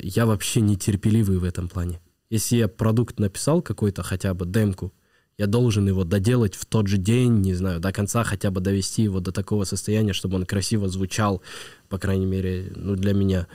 [0.00, 2.00] я вообще нетерпеливый в этом плане.
[2.30, 4.92] Если я продукт написал какой-то хотя бы демку,
[5.38, 9.02] я должен его доделать в тот же день, не знаю, до конца хотя бы довести
[9.02, 11.42] его до такого состояния, чтобы он красиво звучал,
[11.88, 13.46] по крайней мере, ну, для меня.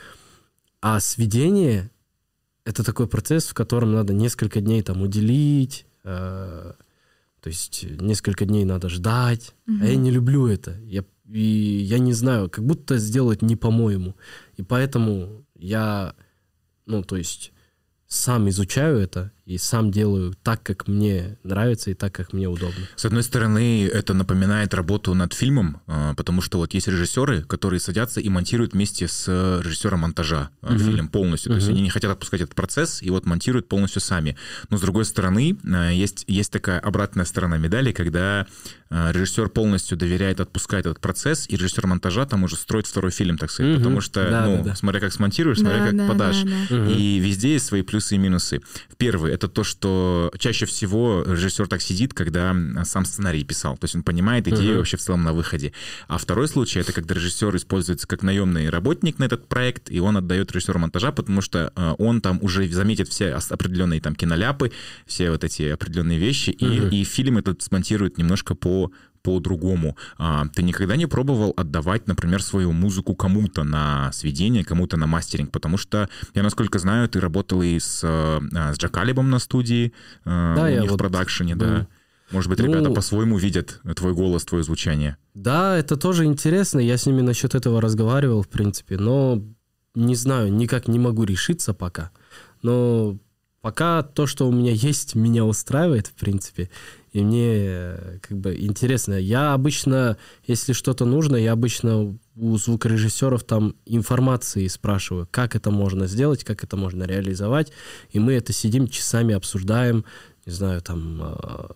[0.80, 1.90] А сведение—
[2.64, 6.72] это такой процесс, в котором надо несколько дней там уделить, э,
[7.40, 9.54] то есть несколько дней надо ждать.
[9.66, 10.78] А я не люблю это.
[10.84, 14.14] Я, и я не знаю, как будто сделать не по-моему.
[14.56, 16.14] И поэтому я,
[16.86, 17.52] ну, то есть
[18.12, 22.86] сам изучаю это и сам делаю так, как мне нравится и так, как мне удобно.
[22.94, 27.80] С одной стороны, это напоминает работу над фильмом, а, потому что вот есть режиссеры, которые
[27.80, 29.26] садятся и монтируют вместе с
[29.62, 30.78] режиссером монтажа Мгм.
[30.78, 31.50] фильм полностью.
[31.52, 34.36] То есть они не хотят отпускать этот процесс и вот монтируют полностью сами.
[34.70, 38.46] Но с другой стороны, а, есть, есть такая обратная сторона медали, когда
[39.12, 43.50] режиссер полностью доверяет, отпускает этот процесс, и режиссер монтажа там уже строит второй фильм, так
[43.50, 43.72] сказать.
[43.72, 43.78] Мгм.
[43.82, 44.74] Потому что, Да, ну, да, да.
[44.74, 46.42] смотря как смонтируешь, смотря Да, как да, подашь.
[46.42, 46.90] да, да.
[46.90, 48.60] И везде есть свои плюсы и минусы.
[48.98, 53.76] Первый— это то, что чаще всего режиссер так сидит, когда м, сам сценарий писал.
[53.76, 54.76] То есть он понимает идею Мгм.
[54.78, 55.72] вообще в целом на выходе.
[56.08, 60.16] А второй случай— это когда режиссер используется как наемный работник на этот проект, и он
[60.16, 64.72] отдает режиссеру монтажа, потому что э, он там уже заметит все определенные там киноляпы,
[65.06, 66.88] все вот эти определенные вещи, и, Мгм.
[66.88, 68.81] и фильм этот смонтирует немножко по
[69.22, 69.96] по-другому.
[70.18, 75.52] А, ты никогда не пробовал отдавать, например, свою музыку кому-то на сведение, кому-то на мастеринг?
[75.52, 78.40] Потому что, я насколько знаю, ты работал и с, э,
[78.74, 79.92] с Джакалибом на студии,
[80.24, 81.66] э, Да, у них в вот продакшене, был.
[81.66, 81.86] да.
[82.32, 85.16] Может быть, Ну, ребята по-своему видят твой голос, твое звучание.
[85.34, 86.78] Да, это тоже интересно.
[86.80, 89.42] Я с ними насчет этого разговаривал, в принципе, но
[89.94, 92.10] не знаю, никак не могу решиться пока.
[92.62, 93.18] Но
[93.62, 96.68] пока то, что у меня есть, меня устраивает, в принципе.
[97.12, 99.14] И мне э, как бы интересно.
[99.14, 106.06] Я обычно, если что-то нужно, я обычно у звукорежиссеров там информации спрашиваю, как это можно
[106.06, 107.72] сделать, как это можно реализовать.
[108.10, 110.04] И мы это сидим часами обсуждаем,
[110.44, 111.66] не знаю, там, э,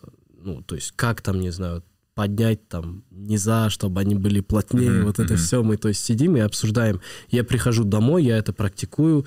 [0.43, 5.05] ну, то есть как там, не знаю, поднять там низа, чтобы они были плотнее, Мгм,
[5.05, 5.43] вот это мгм.
[5.43, 7.01] все мы, то есть сидим и обсуждаем.
[7.29, 9.27] Я прихожу домой, я это практикую.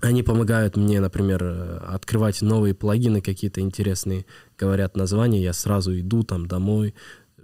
[0.00, 6.22] Они помогают мне, например, э, открывать новые плагины какие-то интересные, говорят названия, я сразу иду
[6.22, 6.94] там домой,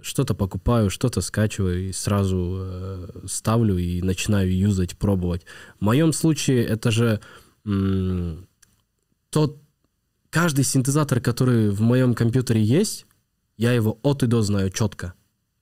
[0.01, 5.45] что-то покупаю, что-то скачиваю и сразу э, ставлю и начинаю юзать, пробовать.
[5.79, 7.19] В моем случае это же
[7.65, 8.47] м,
[9.31, 9.61] тот
[10.29, 13.05] каждый синтезатор, который в моем компьютере есть,
[13.57, 15.13] я его от и до знаю четко.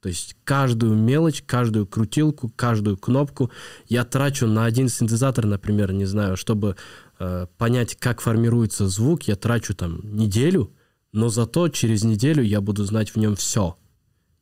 [0.03, 3.51] То есть каждую мелочь, каждую крутилку, каждую кнопку
[3.87, 6.75] я трачу на один синтезатор, например, не знаю, чтобы
[7.19, 10.73] э, понять, как формируется звук, я трачу там неделю,
[11.13, 13.77] но зато через неделю я буду знать в нем все.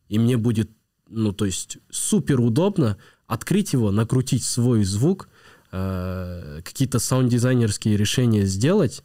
[0.10, 0.72] И мне будет,
[1.08, 2.98] ну, то есть супер удобно
[3.28, 5.30] открыть его, накрутить свой звук,
[5.72, 9.04] э, какие-то саунд-дизайнерские решения сделать,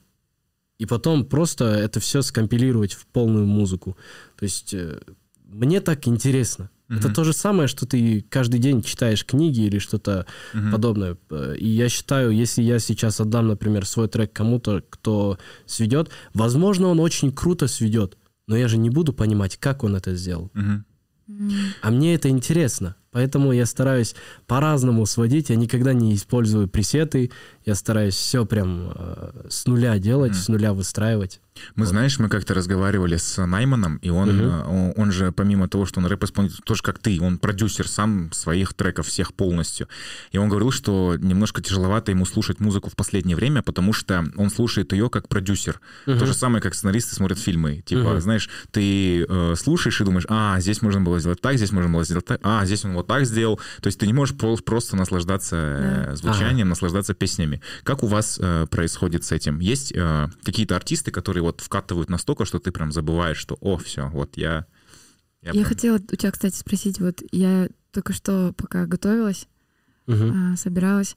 [0.79, 3.99] и потом просто это все скомпилировать в полную музыку.
[4.39, 5.01] То есть э,
[5.47, 6.71] мне так интересно.
[6.89, 7.15] Это Мгм.
[7.15, 10.71] то же самое, что ты каждый день читаешь книги или что-то Мгм.
[10.71, 11.17] подобное.
[11.31, 16.87] Э, И я считаю, если я сейчас отдам, например, свой трек кому-то, кто сведет, возможно,
[16.89, 20.51] он очень круто сведет, но я же не буду понимать, как он это сделал.
[20.55, 20.85] Мгм.
[21.83, 22.95] А мне это интересно.
[23.17, 24.15] Поэтому я стараюсь
[24.47, 25.49] по-разному сводить.
[25.49, 27.31] Я никогда не использую пресеты.
[27.65, 30.35] Я стараюсь все прям э, с нуля делать, mm.
[30.35, 31.41] с нуля выстраивать.
[31.75, 31.89] Мы, вот.
[31.89, 34.95] знаешь, мы как-то разговаривали с Найманом, и он, угу.
[34.97, 39.07] он, же, помимо того, что он рэп-исполнитель, тоже как ты, он продюсер сам своих треков
[39.07, 39.89] всех полностью.
[40.33, 44.51] И он говорил, что немножко тяжеловато ему слушать музыку в последнее время, потому что он
[44.51, 45.81] слушает ее как продюсер.
[46.07, 46.19] Угу.
[46.19, 47.83] То же самое, как сценаристы смотрят фильмы.
[47.85, 48.21] Типа, угу.
[48.21, 52.05] знаешь, ты э, слушаешь и думаешь, а, здесь можно было сделать так, здесь можно было
[52.05, 53.59] сделать так, а, здесь он вот так сделал.
[53.81, 56.17] То есть ты не можешь просто наслаждаться э, да.
[56.17, 56.71] звучанием, ага.
[56.71, 57.63] наслаждаться песнями.
[57.83, 59.61] Как у вас э, происходит с этим?
[59.61, 64.09] Есть э, какие-то артисты, которые вот вкатывают настолько, что ты прям забываешь, что, о, все,
[64.09, 64.67] вот я...
[65.43, 65.65] Я, я прям...
[65.65, 69.49] хотела у тебя, кстати, спросить, вот я только что, пока готовилась,
[70.07, 70.33] угу.
[70.35, 71.17] а, собиралась,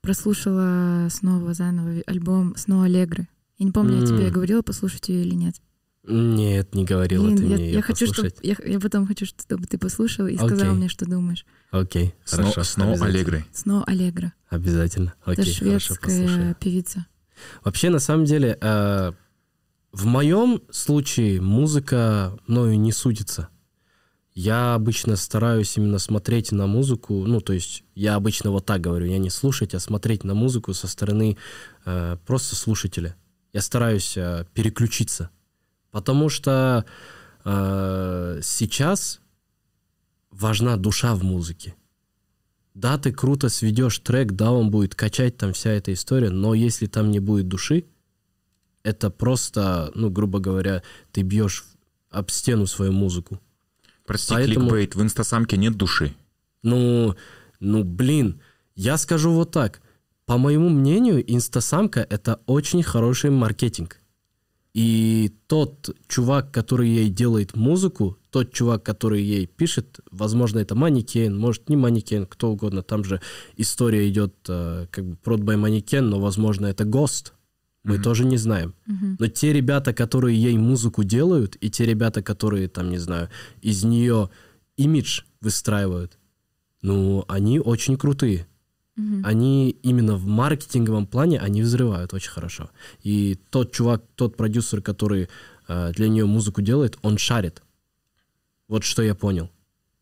[0.00, 3.26] прослушала снова заново альбом «Снова Аллегры».
[3.58, 4.00] Я не помню, mm.
[4.00, 5.56] я тебе говорила послушать ее или нет.
[6.04, 9.66] Нет, не говорила Блин, ты я, мне я хочу, чтобы я, я потом хочу, чтобы
[9.66, 10.46] ты послушал и okay.
[10.46, 11.44] сказал мне, что думаешь.
[11.70, 12.64] Окей, okay, хорошо.
[12.64, 13.44] Сно Аллегры.
[13.52, 14.32] Сно Аллегры.
[14.48, 15.14] Обязательно.
[15.24, 17.06] Окей, Это шведская хорошо, певица.
[17.62, 19.12] Вообще, на самом деле, э,
[19.92, 23.48] в моем случае музыка мною не судится.
[24.32, 29.06] Я обычно стараюсь именно смотреть на музыку, ну, то есть я обычно вот так говорю,
[29.06, 31.36] я не слушать, а смотреть на музыку со стороны
[31.84, 33.16] э, просто слушателя.
[33.52, 35.30] Я стараюсь э, переключиться,
[35.90, 36.84] потому что
[37.44, 39.20] э, сейчас
[40.30, 41.74] важна душа в музыке.
[42.74, 46.86] Да, ты круто сведешь трек, да, он будет качать там вся эта история, но если
[46.86, 47.84] там не будет души,
[48.82, 51.64] это просто, ну, грубо говоря, ты бьешь
[52.10, 53.40] об стену свою музыку.
[54.06, 54.70] Прости, Поэтому...
[54.70, 56.14] кликбейт, в инстасамке нет души.
[56.62, 57.14] Ну,
[57.58, 58.40] ну, блин,
[58.74, 59.80] я скажу вот так.
[60.26, 64.00] По моему мнению, инстасамка— это очень хороший маркетинг.
[64.72, 71.36] И тот чувак, который ей делает музыку, тот чувак, который ей пишет, возможно, это манекен,
[71.36, 72.82] может, не манекен, кто угодно.
[72.82, 73.20] Там же
[73.56, 77.34] история идет э, как бы прод by манекен, но, возможно, это ГОСТ.
[77.82, 78.02] Мы mm-hmm.
[78.02, 78.74] тоже не знаем.
[78.86, 79.16] Mm-hmm.
[79.18, 83.28] Но те ребята, которые ей музыку делают, и те ребята, которые, там, не знаю,
[83.62, 84.30] из нее
[84.76, 86.18] имидж выстраивают,
[86.82, 88.46] ну, они очень крутые.
[89.00, 89.22] Mm-hmm.
[89.24, 92.70] Они именно в маркетинговом плане, они взрывают очень хорошо.
[93.02, 95.28] И тот чувак, тот продюсер, который
[95.68, 97.62] э, для нее музыку делает, он шарит.
[98.68, 99.50] Вот что я понял.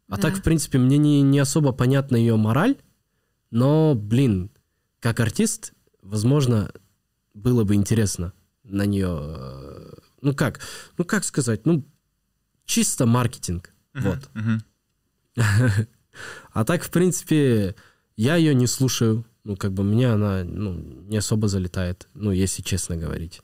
[0.08, 0.22] А да.
[0.22, 2.76] так, в принципе, мне не, не особо понятна ее мораль,
[3.50, 4.50] но, блин,
[5.00, 6.70] как артист, возможно,
[7.34, 8.32] было бы интересно
[8.64, 10.60] на нее, э, ну как,
[10.96, 11.84] ну как сказать, ну
[12.64, 14.30] чисто маркетинг, uh-huh, вот.
[14.34, 15.86] Uh-huh.
[16.52, 17.74] а так, в принципе,
[18.18, 20.74] я ее не слушаю, ну как бы мне она ну,
[21.08, 23.40] не особо залетает, ну если честно говорить.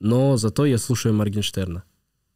[0.00, 1.82] Но зато я слушаю Моргенштерна.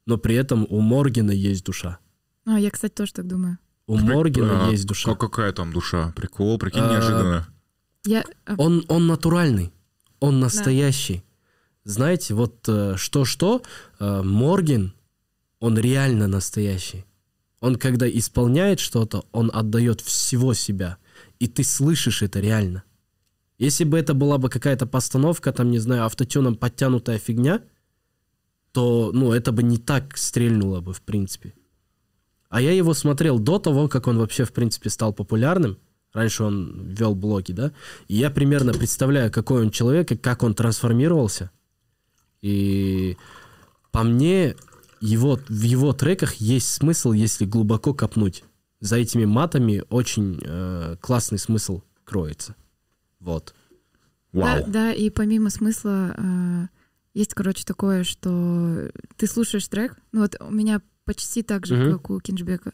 [0.07, 1.99] Но при этом у Моргена есть душа.
[2.45, 3.59] А, я, кстати, тоже так думаю.
[3.87, 5.15] У Моргена а, есть душа.
[5.15, 6.13] Какая там душа?
[6.17, 7.47] Прикол, прикинь, а, неожиданно.
[8.05, 8.25] Я...
[8.47, 9.73] А он, он натуральный
[10.23, 11.17] он настоящий.
[11.85, 11.93] Да.
[11.93, 13.63] Знаете, вот э, что-что,
[13.99, 14.95] э, Морген,
[15.59, 17.05] он реально настоящий.
[17.61, 20.99] Он, когда исполняет что-то, он отдает всего себя.
[21.43, 22.85] И ты слышишь это реально.
[23.59, 27.63] Если бы это была бы какая-то постановка, там, не знаю, автотюном подтянутая фигня,
[28.71, 31.53] то, ну, это бы не так стрельнуло бы, в принципе.
[32.49, 35.79] А я его смотрел до того, как он вообще, в принципе, стал популярным.
[36.13, 37.73] Раньше он вел блоги, да?
[38.07, 41.51] И я примерно представляю, какой он человек и как он трансформировался.
[42.41, 43.17] И
[43.91, 44.55] по мне,
[45.01, 48.45] его, в его треках есть смысл, если глубоко копнуть.
[48.83, 52.57] За этими матами очень э, классный смысл кроется.
[53.21, 53.55] Вот.
[54.33, 54.65] Вау.
[54.65, 56.67] Да, да, и помимо смысла э,
[57.15, 59.97] есть, короче, такое, что ты слушаешь трек.
[60.11, 61.93] Ну вот у меня почти так же, угу.
[61.93, 62.73] как у Кинжбека.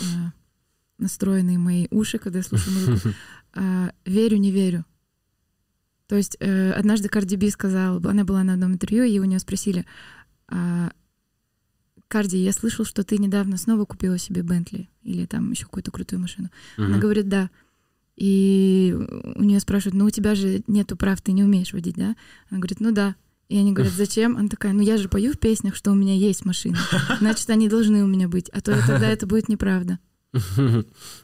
[0.00, 0.04] Э,
[0.98, 3.10] настроенные мои уши, когда я слушаю музыку.
[3.54, 4.84] А, верю, не верю.
[6.08, 9.38] То есть э, однажды Карди Би сказала, она была на одном интервью, и у нее
[9.38, 9.86] спросили,
[10.48, 10.90] а,
[12.10, 16.18] Карди, я слышал, что ты недавно снова купила себе Бентли или там еще какую-то крутую
[16.18, 16.50] машину.
[16.76, 16.86] Uh-huh.
[16.86, 17.50] Она говорит, да.
[18.16, 18.96] И
[19.36, 22.16] у нее спрашивают, ну у тебя же нету прав, ты не умеешь водить, да?
[22.50, 23.14] Она говорит, ну да.
[23.48, 24.36] И они говорят, зачем?
[24.36, 26.78] Она такая, ну я же пою в песнях, что у меня есть машина.
[27.20, 30.00] Значит, они должны у меня быть, а то тогда это будет неправда.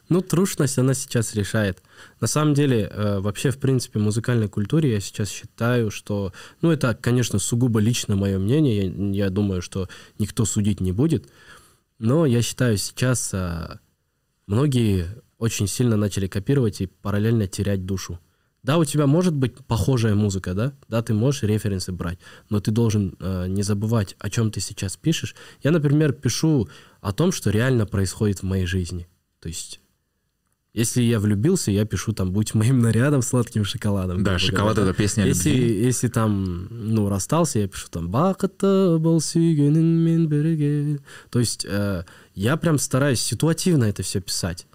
[0.09, 1.81] Ну, трушность она сейчас решает.
[2.19, 6.33] На самом деле, э, вообще, в принципе, музыкальной культуре я сейчас считаю, что...
[6.61, 8.87] Ну, это, конечно, сугубо лично мое мнение.
[8.87, 9.87] Я, я думаю, что
[10.19, 11.29] никто судить не будет.
[11.99, 13.79] Но я считаю, сейчас а,
[14.45, 18.19] многие очень сильно начали копировать и параллельно терять душу.
[18.67, 22.69] Да, у тебя может быть похожая музыка, да, да, ты можешь референсы брать, но ты
[22.71, 25.35] должен э, не забывать, о чем ты сейчас пишешь.
[25.63, 26.67] Я, например, пишу
[26.99, 29.07] о том, что реально происходит в моей жизни.
[29.39, 29.79] То есть
[30.73, 34.23] если я влюбился, я пишу там «Будь моим нарядом сладким шоколадом».
[34.23, 35.85] Да, «Шоколад»— это песня если, любви.
[35.85, 40.99] Если там, ну, расстался, я пишу там «Бақытты был сүйгеніңмен бірге».
[41.29, 42.03] То есть э,
[42.35, 44.67] я прям стараюсь ситуативно это все писать.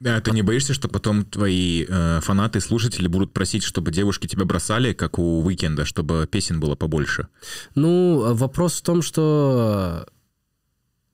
[0.00, 4.46] Да, ты не боишься, что потом твои э, фанаты, слушатели будут просить, чтобы девушки тебя
[4.46, 7.28] бросали, как у Уикенда, чтобы песен было побольше?
[7.74, 10.06] Ну, вопрос в том, что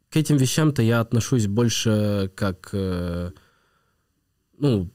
[0.08, 2.68] к этим вещам-то я отношусь больше как...
[2.72, 3.32] Э,
[4.56, 4.92] ну,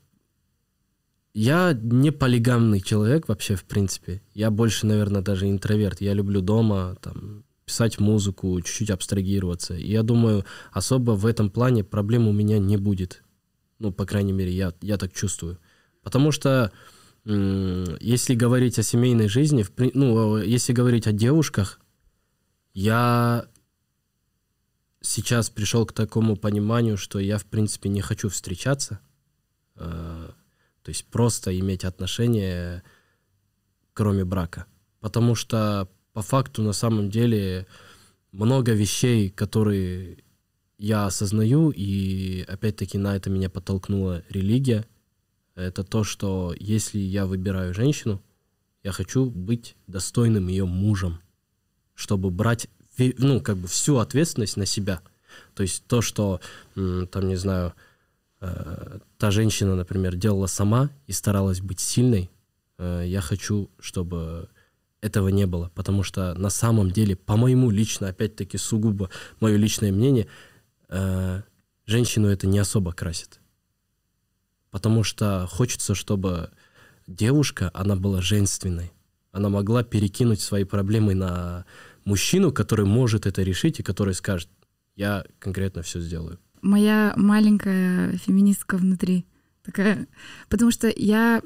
[1.33, 4.21] я не полигамный человек вообще, в принципе.
[4.33, 5.99] Я больше, наверное, даже интроверт.
[5.99, 9.75] Я люблю дома там, писать музыку, чуть-чуть абстрагироваться.
[9.75, 13.21] И я думаю, особо в этом плане проблем у меня не будет.
[13.81, 15.57] Ну, по крайней мере, я, я так чувствую.
[16.03, 16.71] Потому что
[17.23, 21.79] если говорить о семейной жизни, ну, если говорить о девушках,
[22.73, 23.45] я
[25.01, 28.99] сейчас пришел к такому пониманию, что я, в принципе, не хочу встречаться–
[29.81, 30.29] Э,
[30.83, 32.83] то есть просто иметь отношения,
[33.93, 34.65] кроме брака.
[34.99, 37.67] Потому что по факту на самом деле
[38.31, 40.23] много вещей, которые
[40.81, 44.85] я осознаю, и опять-таки на это меня подтолкнула религия,
[45.55, 48.21] это то, что если я выбираю женщину,
[48.83, 51.21] я хочу быть достойным ее мужем,
[51.93, 52.67] чтобы брать
[52.97, 55.01] ну, как бы всю ответственность на себя.
[55.53, 56.41] То есть то, что,
[56.75, 57.73] там, не знаю,
[58.41, 62.29] Э, та женщина, например, делала сама и старалась быть сильной,
[62.79, 64.49] э, я хочу, чтобы
[64.99, 69.91] этого не было, потому что на самом деле, по моему лично, опять-таки сугубо мое личное
[69.91, 70.27] мнение,
[70.91, 71.41] э,
[71.85, 73.39] женщину это не особо красит.
[74.69, 76.51] Потому что хочется, чтобы
[77.07, 78.91] девушка, она была женственной.
[79.31, 81.65] Она могла перекинуть свои проблемы на
[82.05, 84.49] мужчину, который может это решить и который скажет,
[84.95, 89.25] я конкретно все сделаю моя маленькая феминистка внутри.
[89.63, 90.07] Такая.
[90.49, 91.41] Потому что я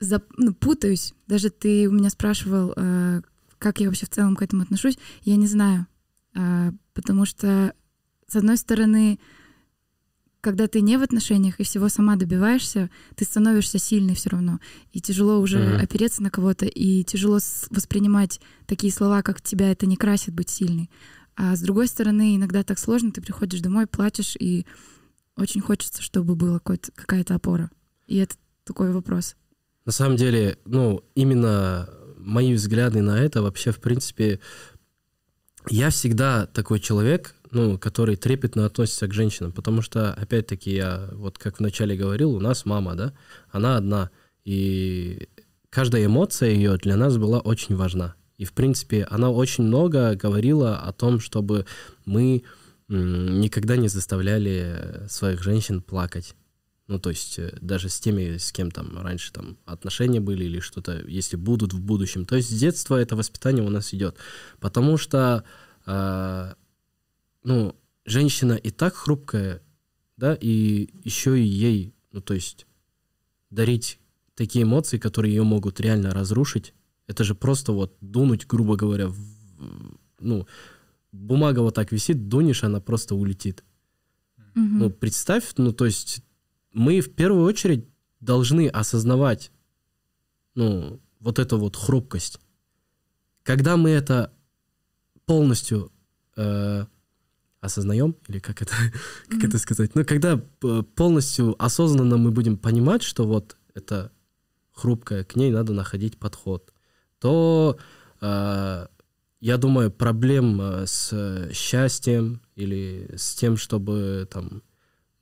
[0.00, 0.24] зап...
[0.36, 1.14] ну, путаюсь.
[1.26, 3.22] Даже ты у меня спрашивал, э,
[3.58, 4.98] как я вообще в целом к этому отношусь.
[5.22, 5.86] Я не знаю.
[6.40, 7.74] Э, потому что,
[8.26, 9.18] с одной стороны,
[10.40, 14.58] когда ты не в отношениях и всего сама добиваешься, ты становишься сильной все равно.
[14.92, 15.82] И тяжело уже mm-hmm.
[15.82, 17.38] опереться на кого-то, и тяжело
[17.70, 20.90] воспринимать такие слова, как тебя это не красит быть сильной.
[21.36, 24.66] А с другой стороны, иногда так сложно, ты приходишь домой, плачешь, и
[25.36, 27.70] очень хочется, чтобы была какая-то опора.
[28.06, 29.36] И это такой вопрос.
[29.84, 34.40] На самом деле, ну, именно мои взгляды на это вообще, в принципе,
[35.68, 41.38] я всегда такой человек, ну, который трепетно относится к женщинам, потому что, опять-таки, я, вот
[41.38, 43.12] как вначале говорил, у нас мама, да,
[43.50, 44.10] она одна,
[44.44, 45.28] и
[45.68, 48.14] каждая эмоция ее для нас была очень важна.
[48.38, 51.66] И, в принципе, она очень много говорила о том, чтобы
[52.06, 52.42] мы
[52.88, 56.34] никогда не заставляли своих женщин плакать.
[56.90, 60.58] Ну, то есть э, даже с теми, с кем там раньше там отношения были или
[60.58, 62.26] что-то, если будут в будущем.
[62.26, 64.16] То есть с детства это воспитание у нас идет.
[64.58, 65.44] Потому что,
[65.86, 66.52] э,
[67.44, 69.62] ну, женщина и так хрупкая,
[70.16, 72.66] да, и еще и ей, ну, то есть
[73.50, 74.00] дарить
[74.34, 76.74] такие эмоции, которые ее могут реально разрушить,
[77.06, 79.16] это же просто вот дунуть, грубо говоря, в,
[80.18, 80.48] ну,
[81.12, 83.62] бумага вот так висит, дунешь, она просто улетит.
[84.56, 84.64] Угу.
[84.64, 86.24] Ну, представь, ну, то есть
[86.72, 87.88] мы в первую очередь
[88.20, 89.50] должны осознавать,
[90.54, 92.40] ну, вот эту вот хрупкость.
[93.42, 94.32] Когда мы это
[95.26, 95.90] полностью
[96.36, 96.84] э,
[97.60, 98.74] осознаем, или как это,
[99.28, 100.36] как это сказать, ну, когда
[100.96, 104.12] полностью осознанно мы будем понимать, что вот это
[104.72, 106.72] хрупкое, к ней надо находить подход
[107.20, 107.76] то,
[108.20, 108.86] э,
[109.40, 114.62] я думаю, проблем э, с счастьем или с тем, чтобы там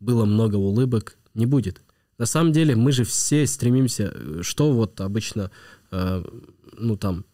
[0.00, 1.82] было много улыбок, не будет.
[2.18, 5.50] На самом деле мы же все стремимся, э, что вот обычно,
[5.90, 6.24] э,
[6.72, 7.24] ну там,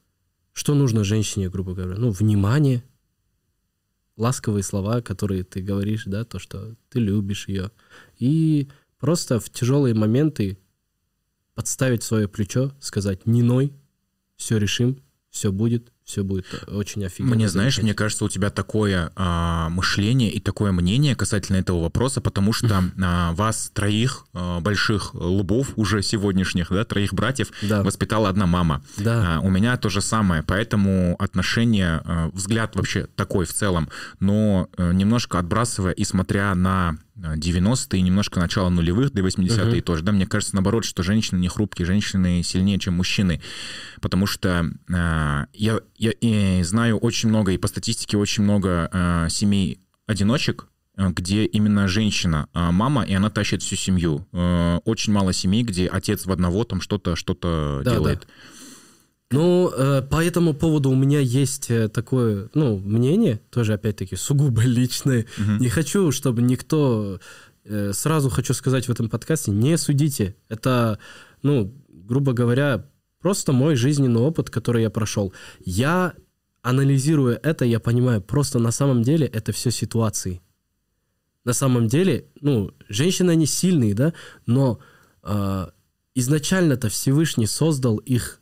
[0.52, 2.84] что нужно женщине, грубо говоря, ну внимание,
[4.16, 7.70] ласковые слова, которые ты говоришь, да, то, что ты любишь ее,
[8.18, 10.58] и просто в тяжелые моменты
[11.54, 13.72] подставить свое плечо, сказать «не ной»,
[14.36, 17.34] все решим, все будет, все будет очень офигенно.
[17.34, 22.20] Мне, знаешь, мне кажется, у тебя такое а, мышление и такое мнение касательно этого вопроса,
[22.20, 27.82] потому что а, вас троих а, больших лбов уже сегодняшних, да, троих братьев Да.
[27.82, 28.82] воспитала одна мама.
[28.98, 29.36] Да.
[29.36, 33.88] А, у меня то же самое, поэтому отношение, а, взгляд вообще такой в целом,
[34.20, 39.82] но э, немножко отбрасывая и смотря на а, 90-е, немножко начало нулевых, до 80-е Мгм.
[39.82, 43.40] тоже, да, мне кажется, наоборот, что женщины не хрупкие, женщины сильнее, чем мужчины,
[44.00, 49.28] потому что а, я, я и знаю очень много, и по статистике очень много а,
[49.28, 54.26] семей одиночек, а, где именно женщина, мама, и она тащит всю семью.
[54.32, 58.28] Э, Очень мало семей, где отец в одного там что-то что-то Да, делает.
[59.34, 64.62] Ну, э, по этому поводу у меня есть э, такое, ну, мнение, тоже, опять-таки, сугубо
[64.64, 65.26] личное.
[65.38, 65.58] Мгм.
[65.58, 67.20] Не хочу, чтобы никто...
[67.64, 70.34] э, Сразу хочу сказать в этом подкасте, не судите.
[70.48, 70.98] Это,
[71.42, 72.86] ну, грубо говоря,
[73.20, 75.32] просто мой жизненный опыт, который я прошел.
[75.64, 76.12] Я,
[76.62, 80.40] анализируя это, я понимаю, просто на самом деле это все ситуации.
[81.44, 84.12] На самом деле, ну, женщины, они сильные, да,
[84.46, 84.78] но
[85.22, 85.66] э,
[86.14, 88.40] изначально-то Всевышний создал их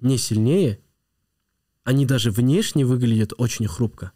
[0.00, 0.80] не сильнее,
[1.84, 4.12] они даже внешне выглядят очень хрупко.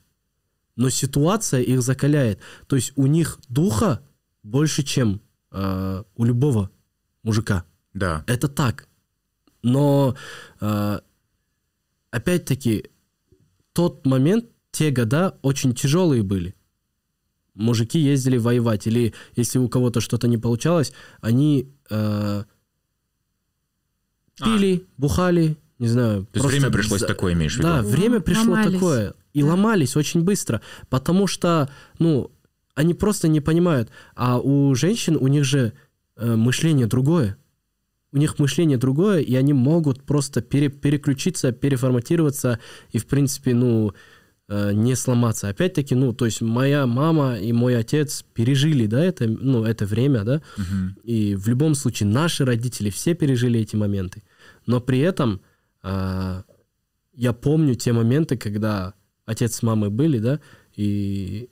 [0.77, 2.41] Но ситуация их закаляет.
[2.67, 4.03] То есть у них духа
[4.43, 5.21] больше, чем
[5.51, 6.71] э, у любого
[7.23, 7.65] мужика.
[7.93, 8.25] Да.
[8.27, 8.89] Это так.
[9.63, 10.17] Но
[10.61, 11.01] э,
[12.11, 12.91] опять-таки
[13.73, 16.55] тот момент, те года очень тяжелые были.
[17.55, 22.45] Мужики ездили воевать, или если у кого-то что-то не получалось, они э,
[24.37, 26.27] пили, бухали, не знаю.
[26.33, 27.67] То есть время пришлось такое, имеешь в виду?
[27.69, 28.73] Да, время пришло Ломались.
[28.75, 29.15] такое.
[29.33, 29.49] И Да.
[29.49, 31.69] ломались очень быстро, потому что,
[31.99, 32.31] ну,
[32.75, 33.91] они просто не понимают.
[34.15, 35.73] А у женщин, у них же
[36.17, 37.37] э, мышление другое.
[38.13, 42.59] У них мышление другое, и они могут просто пере- переключиться, переформатироваться
[42.91, 43.93] и, в принципе, ну,
[44.49, 45.49] э, не сломаться.
[45.49, 50.25] Опять-таки, ну, то есть моя мама и мой отец пережили, да, это, ну, это время,
[50.25, 50.97] да, Мгм.
[51.05, 54.23] и в любом случае наши родители все пережили эти моменты.
[54.67, 55.41] Но при этом
[55.83, 58.95] я помню те моменты, когда
[59.27, 60.41] отец с мамой были, да,
[60.75, 61.51] и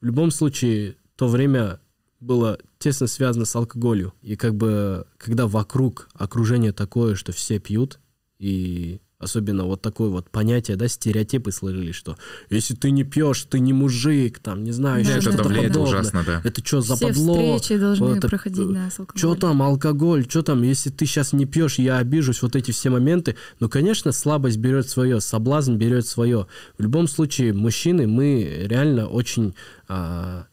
[0.00, 1.80] в любом случае то время
[2.20, 4.14] было тесно связано с алкоголью.
[4.22, 8.00] И как бы, когда вокруг окружение такое, что все пьют,
[8.38, 12.16] и особенно вот такое вот понятие, да, стереотипы сложились, что
[12.48, 15.78] если ты не пьешь, ты не мужик, там, не знаю, Да, еще что-то подобное.
[15.82, 16.40] ужасно, да.
[16.42, 17.34] Это что за Все подло?
[17.58, 19.36] встречи должны Вот это, проходить, да, с Что алкоголем.
[19.38, 23.36] там, алкоголь, что там, если ты сейчас не пьешь, я обижусь, вот эти все моменты.
[23.60, 26.46] Ну, конечно, слабость берет свое, соблазн берет свое.
[26.78, 29.54] В любом случае, мужчины, мы реально очень
[29.86, 30.46] а,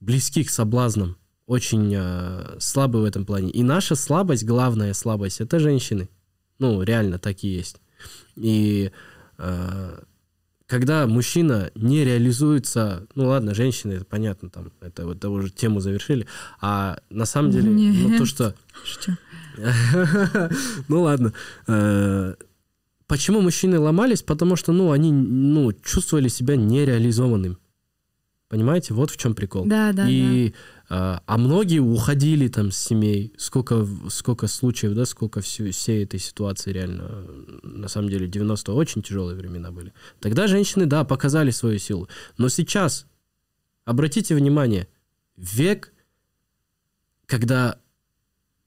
[0.00, 1.16] близки к соблазнам,
[1.46, 3.50] очень а, слабы в этом плане.
[3.50, 6.08] И наша слабость, главная слабость, это женщины.
[6.58, 7.76] Ну, реально так и есть.
[8.36, 8.90] И
[9.38, 10.02] а,
[10.66, 16.26] когда мужчина не реализуется, ну ладно, женщины, это понятно, там, это, это уже тему завершили,
[16.60, 18.28] а на самом деле, ну, то, Нет.
[18.28, 18.54] что
[18.84, 19.12] Шучу.
[20.88, 21.32] ну ладно.
[21.66, 22.34] Э,
[23.06, 24.22] Почему мужчины ломались?
[24.22, 27.58] Потому что, ну, они, ну, чувствовали себя нереализованным.
[28.54, 28.94] Понимаете?
[28.94, 29.64] Вот в чем прикол.
[29.64, 30.52] Да, да, И, э,
[30.88, 33.34] а многие уходили там с семей.
[33.36, 37.26] Сколько, сколько случаев, да, сколько всю, всей этой ситуации реально.
[37.64, 39.92] На самом деле 90 очень тяжелые времена были.
[40.20, 42.08] Тогда женщины, да, показали свою силу.
[42.38, 43.06] Но сейчас,
[43.84, 44.86] обратите внимание,
[45.36, 45.92] век,
[47.26, 47.80] когда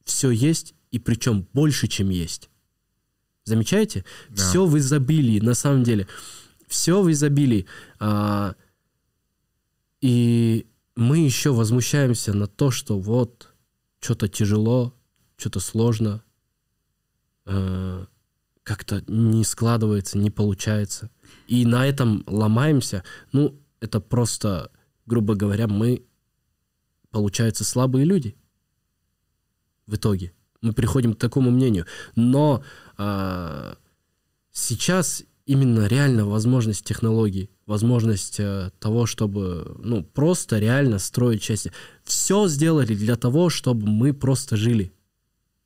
[0.04, 2.50] все есть, и причем больше, чем есть.
[3.46, 4.04] Замечаете?
[4.28, 4.36] Да.
[4.36, 6.08] Все в изобилии, на самом деле.
[6.68, 7.68] Все в изобилии.
[8.02, 8.56] А,
[10.02, 13.54] и мы еще возмущаемся на то, что вот
[14.00, 14.94] что-то тяжело,
[15.38, 16.24] что-то сложно,
[17.46, 18.06] э,
[18.64, 21.10] как-то не складывается, не получается.
[21.48, 23.04] И на этом ломаемся.
[23.32, 24.72] Ну, это просто,
[25.06, 26.06] грубо говоря, мы,
[27.12, 28.36] получается, слабые люди
[29.86, 30.34] в итоге.
[30.62, 31.86] Мы приходим к такому мнению.
[32.16, 32.64] Но
[32.98, 33.78] а,
[34.52, 41.72] сейчас именно реально возможность технологий, возможность э, того, чтобы ну, просто реально строить счастье.
[42.04, 44.92] Все сделали для того, чтобы мы просто жили.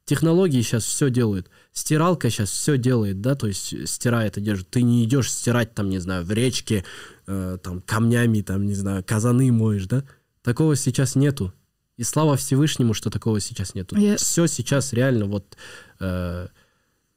[0.05, 1.49] Технологии сейчас все делают.
[1.73, 4.65] Стиралка сейчас все делает, да, то есть стирает одежду.
[4.69, 6.83] Ты не идешь стирать там, не знаю, в речке,
[7.27, 10.03] э, там, камнями, там, не знаю, казаны моешь, да.
[10.43, 11.53] Такого сейчас нету.
[11.97, 13.95] И слава Всевышнему, что такого сейчас нету.
[13.95, 15.55] Я- Все сейчас реально вот
[15.99, 16.47] э,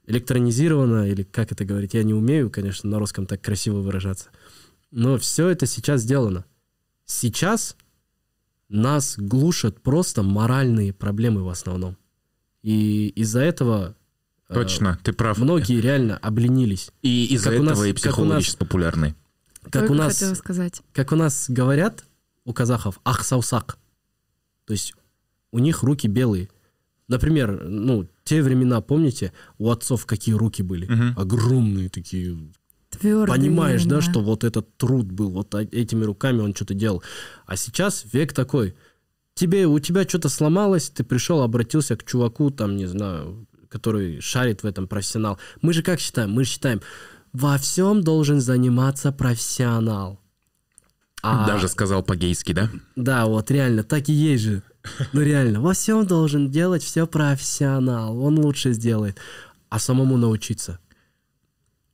[0.06, 4.28] электронизировано, или как это говорить, я не умею, конечно, на русском так красиво выражаться.
[4.90, 6.44] Но все это сейчас сделано.
[7.04, 7.76] Сейчас
[8.68, 11.96] нас глушат просто моральные проблемы в основном.
[12.62, 13.94] И из-за этого
[14.48, 15.38] э, Точно, ты прав.
[15.38, 16.90] многие реально обленились.
[17.02, 19.14] И из-за этого нас- и как у психологи нас- сейчас популярны.
[19.70, 20.82] Как у нас сказать.
[20.92, 22.04] как у нас говорят,
[22.44, 23.78] у казахов, ахсаусак.
[24.66, 24.94] То есть
[25.50, 26.48] у них руки белые.
[27.08, 30.86] Например, ну, те времена, помните, у отцов какие руки были?
[30.86, 31.14] Мгм.
[31.16, 32.36] Огромные такие.
[32.90, 33.26] Твердые.
[33.26, 34.00] Понимаешь, да, именно.
[34.00, 37.02] что вот этот труд был, вот этими руками он что-то делал.
[37.46, 38.74] А сейчас век такой.
[39.34, 44.62] Тебе, у тебя что-то сломалось, ты пришел, обратился к чуваку, там, не знаю, который шарит
[44.62, 45.38] в этом профессионал.
[45.60, 46.30] Мы же как считаем?
[46.30, 46.80] Мы считаем,
[47.32, 50.20] во всем должен заниматься профессионал.
[51.26, 52.68] А- Даже сказал по-гейски, да?
[52.96, 54.62] да, вот реально, так и есть же.
[55.14, 58.20] Ну реально, во всем должен делать все профессионал.
[58.20, 59.18] Он лучше сделает.
[59.70, 60.78] А самому научиться.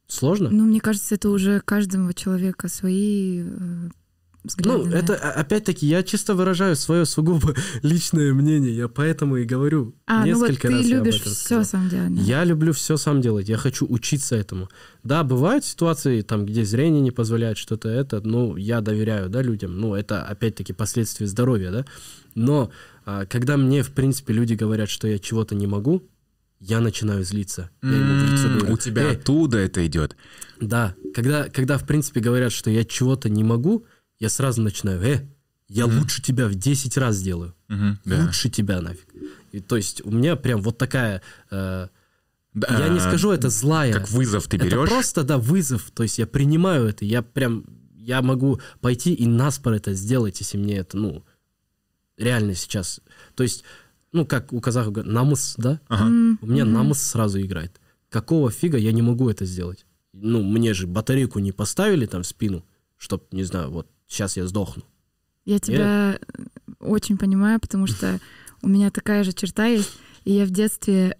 [0.09, 0.51] Сложно?
[0.51, 3.89] Ну, мне кажется, это уже каждого человека свои э,
[4.45, 4.79] взгляды.
[4.79, 8.75] Ну, на это а- опять-таки, я чисто выражаю свое сугубо личное мнение.
[8.77, 9.95] Я поэтому и говорю.
[10.07, 12.15] А, ну вот Несколько ты раз я об любишь этом все сам делать.
[12.17, 12.23] да?
[12.23, 13.49] Я люблю все сам делать.
[13.49, 14.69] Я хочу учиться этому.
[15.05, 19.79] Да, бывают ситуации, там, где зрение не позволяет что-то это, ну, я доверяю, да, людям.
[19.81, 21.85] Ну, это, опять-таки, последствия здоровья, да.
[22.35, 22.71] Но
[23.05, 26.03] а, когда мне, в принципе, люди говорят, что я чего-то не могу,
[26.63, 27.71] я начинаю злиться.
[27.83, 30.15] Я ему в лицо М, говорю, У тебя «Эй, оттуда это идет.
[30.61, 33.87] да, когда, когда, в принципе, говорят, что я чего-то не могу,
[34.21, 35.27] я сразу начинаю, э,
[35.69, 37.55] я лучше тебя в 10 раз сделаю.
[37.69, 38.25] Мгм, да.
[38.27, 39.09] Лучше тебя нафиг.
[39.53, 41.23] И, то есть у меня прям вот такая...
[41.51, 41.89] э,
[42.55, 43.93] Да, я не скажу, это злая.
[43.95, 44.89] Как вызов ты это берешь.
[44.89, 45.91] просто, да, вызов.
[45.93, 47.05] То есть я принимаю это.
[47.05, 47.65] Я прям...
[47.97, 51.25] Я могу пойти и наспор это сделать, если мне это, ну,
[52.17, 53.01] реально сейчас.
[53.35, 53.63] То есть,
[54.13, 55.81] ну, как у казахов говорят, намыс, да?
[55.89, 56.05] Ага.
[56.07, 56.75] У меня мгм.
[56.75, 57.81] намыс сразу играет.
[58.09, 59.87] Какого фига я не могу это сделать?
[60.13, 62.65] Ну, мне же батарейку не поставили там в спину,
[62.99, 64.83] чтоб, не знаю, вот сейчас я сдохну.
[65.47, 66.19] Я тебя
[66.81, 68.21] очень понимаю, потому что
[68.61, 69.93] у меня такая же черта есть.
[70.25, 71.17] И я в детстве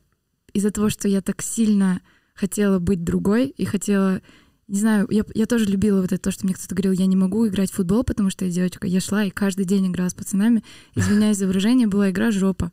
[0.53, 2.03] из-за того, что я так сильно
[2.35, 4.21] хотела быть другой и хотела...
[4.69, 7.17] Не знаю, я, я тоже любила вот это то, что мне кто-то говорил, я не
[7.17, 8.87] могу играть в футбол, потому что я девочка.
[8.87, 10.63] Я шла и каждый день играла с пацанами.
[10.95, 12.71] Извиняюсь за выражение, была игра жопа.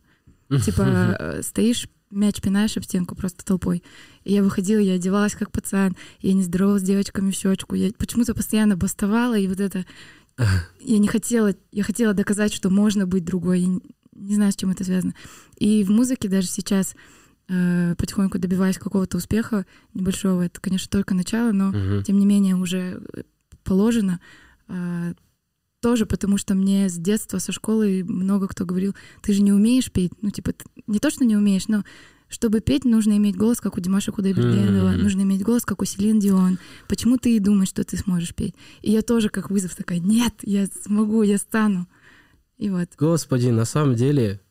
[0.63, 0.81] Типа
[1.19, 3.83] э, стоишь, мяч пинаешь об стенку просто толпой.
[4.27, 7.75] И я выходила, я одевалась как пацан, я не здоровалась с девочками в щечку.
[7.75, 9.85] Я почему-то постоянно бастовала, и вот это...
[10.81, 13.61] Я не хотела, я хотела доказать, что можно быть другой.
[13.61, 13.79] Я
[14.13, 15.13] не, знаю, с чем это связано.
[15.57, 16.93] И в музыке даже сейчас
[17.47, 20.41] э, потихоньку добиваюсь какого-то успеха небольшого.
[20.43, 22.03] Это, конечно, только начало, но Мгм.
[22.03, 23.23] тем не менее уже э,
[23.63, 24.19] положено.
[24.67, 25.13] А,
[25.79, 29.91] Тоже потому, что мне с детства, со школы много кто говорил, ты же не умеешь
[29.91, 30.11] петь.
[30.21, 30.51] Ну, типа,
[30.87, 31.83] не то, что не умеешь, но
[32.29, 35.03] чтобы петь, нужно иметь голос, как у Димаша Кудайбергенова, Мгм.
[35.03, 36.59] нужно иметь голос, как у Селин Дион.
[36.87, 38.55] Почему ты и думаешь, что ты сможешь петь?
[38.81, 41.87] И я тоже как вызов такая, нет, я смогу, я стану.
[42.57, 42.89] И вот.
[42.97, 44.41] Господи, на самом деле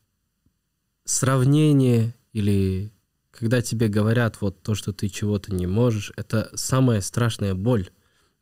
[1.05, 2.93] сравнение или
[3.31, 7.91] когда тебе говорят вот то, что ты чего-то не можешь, это самая страшная боль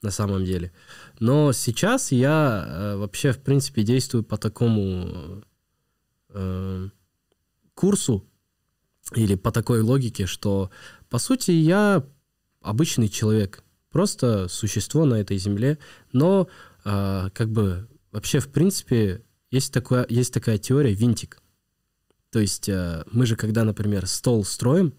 [0.02, 0.72] на самом деле.
[1.18, 5.42] Но сейчас я э, вообще, в принципе, действую по такому
[6.28, 6.88] э,
[7.74, 8.24] курсу
[9.12, 10.70] или по такой логике, что,
[11.08, 12.04] по сути, я
[12.60, 15.78] обычный человек, просто существо на этой земле,
[16.12, 16.48] но
[16.84, 21.40] э, как бы вообще, в принципе, есть, такое, есть такая теория винтик.
[22.30, 24.94] То есть э, мы же, когда, например, стол строим,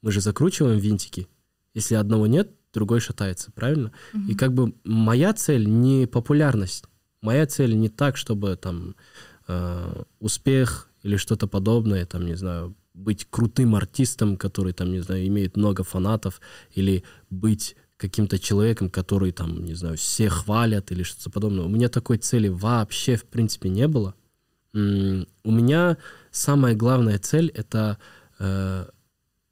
[0.00, 1.28] мы же закручиваем винтики.
[1.74, 3.92] Если одного нет, другой шатается, правильно?
[4.28, 6.84] И как бы моя цель не популярность.
[7.20, 8.96] Моя цель не так, чтобы там
[9.48, 15.26] э, успех или что-то подобное, там, не знаю, быть крутым артистом, который, там, не знаю,
[15.26, 16.40] имеет много фанатов,
[16.72, 21.64] или быть каким-то человеком, который, там, не знаю, все хвалят или что-то подобное.
[21.64, 24.14] У меня такой цели вообще, в принципе, не было.
[24.72, 24.78] У
[25.50, 25.98] меня
[26.30, 27.98] самая главная цель— это
[28.38, 28.86] э,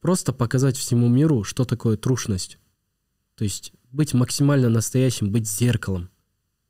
[0.00, 2.58] просто показать всему миру, что такое трушность.
[3.34, 6.10] То есть быть максимально настоящим, быть зеркалом.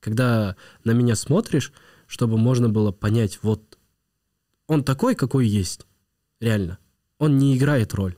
[0.01, 1.73] Когда на меня смотришь,
[2.07, 3.79] чтобы можно было понять, вот
[4.67, 5.87] он такой, какой есть,
[6.41, 6.79] реально.
[7.19, 8.17] Он не играет роль.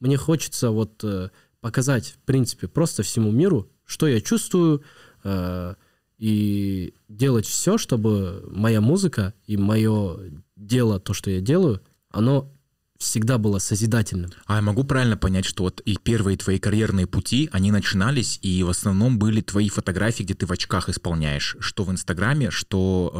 [0.00, 1.30] Мне хочется вот э,
[1.60, 4.82] показать, в принципе, просто всему миру, что я чувствую,
[5.24, 5.74] э,
[6.18, 10.18] и делать все, чтобы моя музыка и мое
[10.54, 11.80] дело, то, что я делаю,
[12.10, 12.52] оно
[12.98, 14.30] всегда было созидательным.
[14.44, 18.62] А я могу правильно понять, что вот и первые твои карьерные пути, они начинались, и
[18.62, 23.10] в основном были твои фотографии, где ты в очках исполняешь, что в Инстаграме, что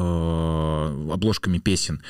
[1.09, 2.03] э, обложками песен.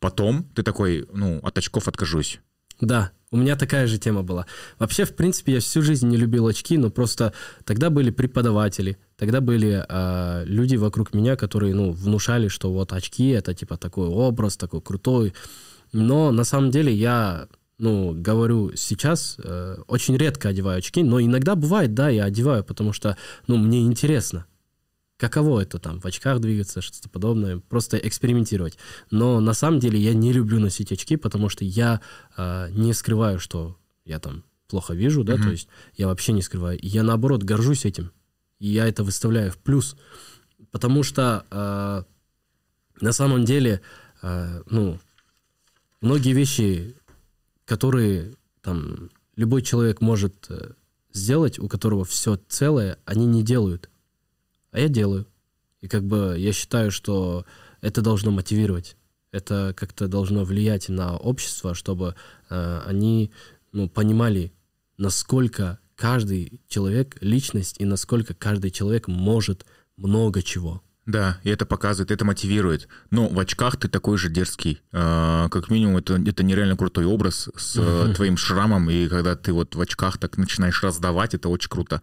[0.00, 2.40] Потом ты такой, ну, от очков откажусь.
[2.80, 4.46] Да, у меня такая же тема была.
[4.78, 7.32] Вообще, в принципе, я всю жизнь не любил очки, но просто
[7.64, 13.28] тогда были преподаватели, тогда были э, люди вокруг меня, которые, ну, внушали, что вот очки
[13.28, 15.34] это типа такой образ, такой крутой.
[15.92, 17.46] Но на самом деле я,
[17.78, 22.94] ну, говорю сейчас, э, очень редко одеваю очки, но иногда бывает, да, я одеваю, потому
[22.94, 24.46] что, ну, мне интересно.
[25.20, 28.78] Каково это там, в очках двигаться, что-то подобное, просто экспериментировать.
[29.10, 32.00] Но на самом деле я не люблю носить очки, потому что я
[32.36, 35.42] э, не скрываю, что я там плохо вижу, да, mm-hmm.
[35.42, 36.78] то есть я вообще не скрываю.
[36.82, 38.10] Я наоборот горжусь этим,
[38.58, 39.96] и я это выставляю в плюс,
[40.70, 42.02] потому что э,
[43.00, 43.82] на самом деле,
[44.22, 44.98] э, ну,
[46.00, 46.96] многие вещи
[47.70, 50.72] которые там любой человек может э,
[51.12, 53.88] сделать, у которого все целое, они не делают.
[54.72, 55.26] А я делаю.
[55.80, 57.44] И как бы я считаю, что
[57.80, 58.96] это должно мотивировать.
[59.32, 62.14] Это как-то должно влиять на общество, чтобы
[62.48, 63.30] э, они
[63.72, 64.52] ну, понимали,
[64.98, 69.66] насколько каждый человек личность и насколько каждый человек может
[69.96, 70.82] много чего.
[71.06, 72.88] Да, и это показывает, это мотивирует.
[73.10, 74.80] Но в очках ты такой же дерзкий.
[74.92, 78.14] А, как минимум, это, это нереально крутой образ с uh-huh.
[78.14, 82.00] твоим шрамом, и когда ты вот в очках так начинаешь раздавать, это очень круто.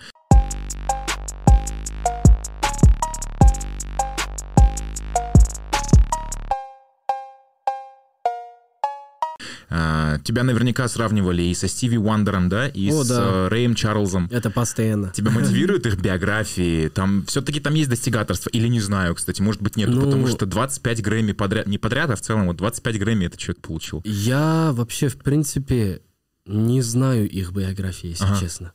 [9.70, 13.22] А, тебя наверняка сравнивали и со Стиви Уандером, да, и О, с да.
[13.22, 14.30] Э, Рэем Чарльзом.
[14.32, 15.12] Это постоянно.
[15.14, 16.88] Тебя мотивируют их биографии?
[16.88, 18.50] Там все-таки там есть достигаторство?
[18.50, 22.10] Или не знаю, кстати, может быть нет, ну, потому что 25 Грэмми подряд, не подряд,
[22.10, 24.02] а в целом вот 25 Грэмми этот человек получил.
[24.06, 26.02] Я вообще, в принципе,
[26.46, 28.40] не знаю их биографии, если ага.
[28.40, 28.74] честно.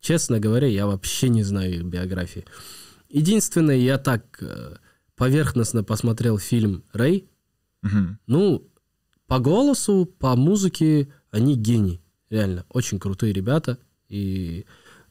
[0.00, 2.44] Честно говоря, я вообще не знаю их биографии.
[3.08, 4.76] Единственное, я так э,
[5.16, 7.28] поверхностно посмотрел фильм «Рэй».
[7.82, 8.18] Угу.
[8.28, 8.68] Ну,
[9.28, 12.00] по голосу, по музыке они гений.
[12.30, 13.78] Реально, очень крутые ребята.
[14.08, 14.64] И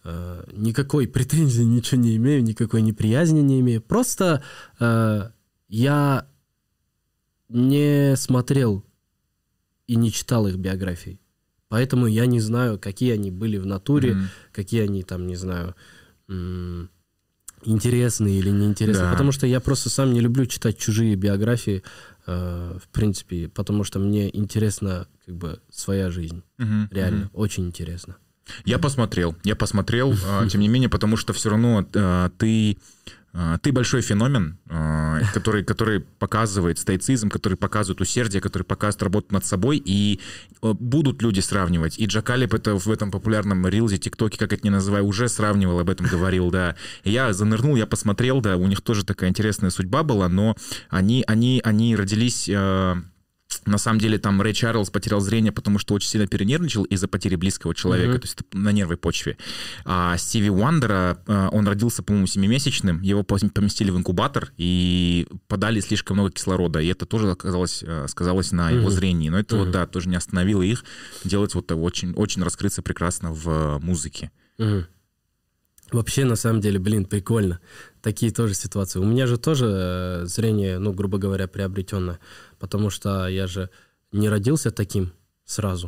[0.04, 3.82] э, никакой претензии ничего не имею, никакой неприязни не имею.
[3.82, 4.44] Просто
[4.80, 5.30] э,
[5.70, 6.28] я
[7.48, 8.84] не смотрел
[9.86, 11.22] и не читал их биографий.
[11.70, 14.26] Поэтому я не знаю, какие они были в натуре, mm-hmm.
[14.52, 15.76] какие они там, не знаю,
[17.64, 19.06] интересные или неинтересные.
[19.06, 19.12] Да.
[19.12, 21.84] Потому что я просто сам не люблю читать чужие биографии.
[22.28, 26.44] Э, в принципе, потому что мне интересна как бы своя жизнь.
[26.60, 27.42] Угу, Реально, угу.
[27.42, 28.18] очень интересно.
[28.66, 32.78] Я посмотрел, я посмотрел, а, тем не менее, потому что все равно а, ты
[33.62, 34.58] ты большой феномен,
[35.34, 40.20] который, который показывает стоицизм, который показывает усердие, который показывает работу над собой, и
[40.62, 42.00] будут люди сравнивать.
[42.00, 45.90] И Джакалип это в этом популярном рилзе, тиктоке, как это не называю, уже сравнивал, об
[45.90, 46.76] этом говорил, да.
[47.04, 50.56] И я занырнул, я посмотрел, да, у них тоже такая интересная судьба была, но
[50.90, 52.50] они, они, они родились
[53.66, 57.36] на самом деле там Рэй Чарльз потерял зрение, потому что очень сильно перенервничал из-за потери
[57.36, 58.20] близкого человека, mm-hmm.
[58.20, 59.38] то есть на нервной почве.
[59.86, 66.18] А Стиви Уандера, э, он родился, по-моему, семимесячным, его поместили в инкубатор и подали слишком
[66.18, 68.92] много кислорода, и это тоже оказалось, э, сказалось на его mm-hmm.
[68.92, 69.30] зрении.
[69.30, 69.60] Но это mm-hmm.
[69.60, 70.84] вот, да, тоже не остановило их
[71.24, 74.32] делать вот очень, очень раскрыться прекрасно в музыке.
[74.60, 74.86] Mm-hmm.
[75.92, 77.60] Вообще, на самом деле, блин, прикольно.
[78.08, 79.00] Такие тоже ситуации.
[79.00, 82.20] У меня же тоже э, зрение, ну, грубо говоря, приобретенное
[82.58, 83.70] потому что я же
[84.14, 85.12] не родился таким
[85.44, 85.88] сразу.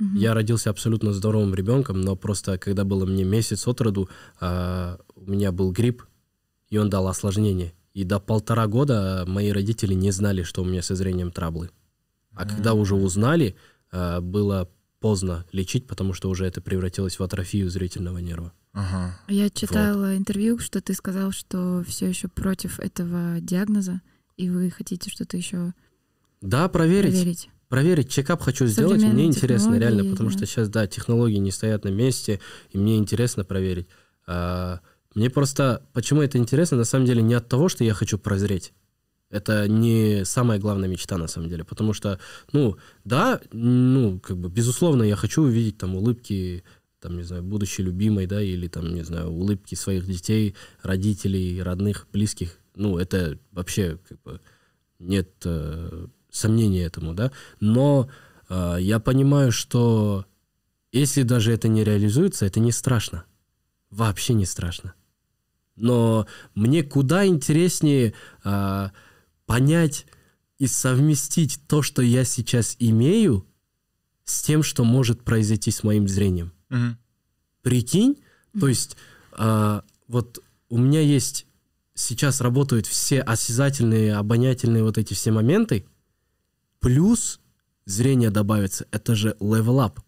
[0.00, 0.16] Угу.
[0.16, 4.08] Я родился абсолютно здоровым ребенком, но просто когда было мне месяц от роду,
[4.40, 6.04] а, у меня был грипп,
[6.70, 7.74] и он дал осложнение.
[7.92, 11.68] И до полтора года мои родители не знали, что у меня со зрением траблы.
[12.34, 13.56] А mm когда уже узнали,
[13.92, 18.52] было поздно лечить, потому что уже это превратилось в атрофию зрительного нерва.
[18.72, 19.18] Ага.
[19.28, 20.16] Я читала вот.
[20.16, 24.00] интервью, что ты сказал, что все еще против этого диагноза,
[24.36, 25.72] и вы хотите что-то еще
[26.40, 27.12] да, проверить.
[27.12, 27.50] Проверить.
[27.68, 30.36] Проверить, чекап хочу сделать, мне интересно реально, потому да.
[30.36, 32.40] что сейчас, да, технологии не стоят на месте,
[32.70, 33.88] и мне интересно проверить.
[34.26, 34.80] А,
[35.14, 38.72] мне просто, почему это интересно, на самом деле не от того, что я хочу прозреть.
[39.30, 42.18] Это не самая главная мечта, на самом деле, потому что,
[42.52, 46.64] ну, да, ну, как бы, безусловно, я хочу увидеть там улыбки,
[47.00, 52.06] там, не знаю, будущей любимой, да, или там, не знаю, улыбки своих детей, родителей, родных,
[52.10, 52.58] близких.
[52.74, 54.40] Ну, это вообще, как бы,
[54.98, 58.08] нет э, сомнения этому, да, но
[58.48, 60.24] э, я понимаю, что
[60.90, 63.24] если даже это не реализуется, это не страшно,
[63.90, 64.94] вообще не страшно.
[65.76, 68.88] Но мне куда интереснее э,
[69.48, 70.06] понять
[70.58, 73.44] и совместить то, что я сейчас имею,
[74.24, 76.52] с тем, что может произойти с моим зрением.
[76.70, 76.96] Угу.
[77.62, 78.18] Прикинь,
[78.60, 78.96] то есть
[79.36, 80.38] э, вот
[80.68, 81.46] у меня есть
[81.94, 85.86] сейчас работают все осязательные, обонятельные вот эти все моменты,
[86.80, 87.40] Плюс
[87.86, 90.00] зрение добавится, это же level up.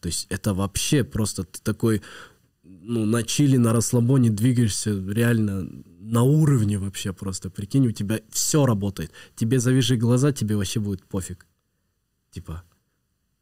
[0.00, 2.02] То есть это вообще просто ты такой,
[2.62, 5.68] ну, на чили, на расслабоне двигаешься реально
[6.04, 7.50] на уровне вообще просто.
[7.50, 9.10] Прикинь, у тебя все работает.
[9.36, 11.46] Тебе завяжи глаза, тебе вообще будет пофиг.
[12.30, 12.62] Типа,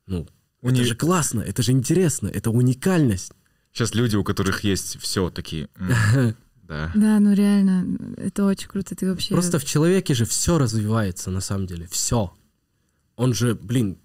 [0.06, 0.26] Ну,
[0.60, 3.32] У это не- же классно, это же интересно, это уникальность.
[3.72, 5.68] Сейчас люди, у которых есть все такие...
[6.68, 6.90] Да.
[6.94, 8.94] Да, ну реально, это очень круто.
[8.94, 9.34] Ты вообще...
[9.34, 12.32] Просто в человеке же все развивается на самом деле, все.
[13.16, 13.98] Он же, блин,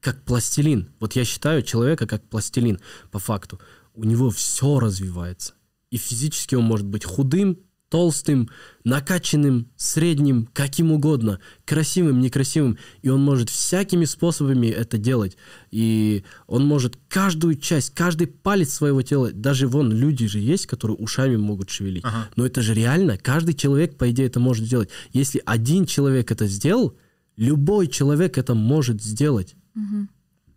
[0.00, 0.88] как пластилин.
[0.98, 2.80] Вот я считаю человека как пластилин
[3.12, 3.60] по факту.
[3.94, 5.52] У него все развивается.
[5.90, 7.58] И физически он может быть худым,
[7.90, 8.48] толстым,
[8.84, 12.78] накачанным, средним, каким угодно, красивым, некрасивым.
[13.02, 15.36] И он может всякими способами это делать.
[15.72, 20.96] И он может каждую часть, каждый палец своего тела, даже вон люди же есть, которые
[20.96, 22.04] ушами могут шевелить.
[22.04, 22.28] Ага.
[22.36, 24.88] Но это же реально, каждый человек, по идее, это может сделать.
[25.12, 26.96] Если один человек это сделал,
[27.36, 29.56] любой человек это может сделать.
[29.74, 30.08] Мгм.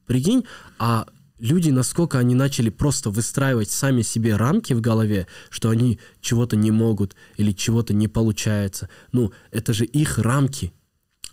[0.06, 0.44] Прикинь,
[0.78, 1.08] а
[1.40, 6.72] люди, насколько они начали просто выстраивать сами себе рамки в голове, что они чего-то не
[6.72, 8.90] могут или чего-то не получается.
[9.12, 10.74] Ну, это же их рамки.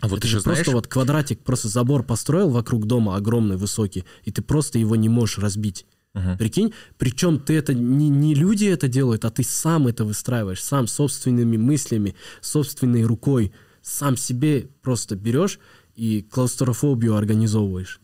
[0.00, 0.74] А вот это еще же просто знаешь...
[0.74, 5.38] вот квадратик, просто забор построил вокруг дома огромный, высокий, и ты просто его не можешь
[5.38, 5.86] разбить.
[6.14, 6.38] Мгм.
[6.38, 10.86] Прикинь, причем ты это не, не люди это делают, а ты сам это выстраиваешь, сам
[10.86, 15.60] собственными мыслями, собственной рукой, сам себе просто берешь
[15.94, 18.00] и клаустрофобию организовываешь.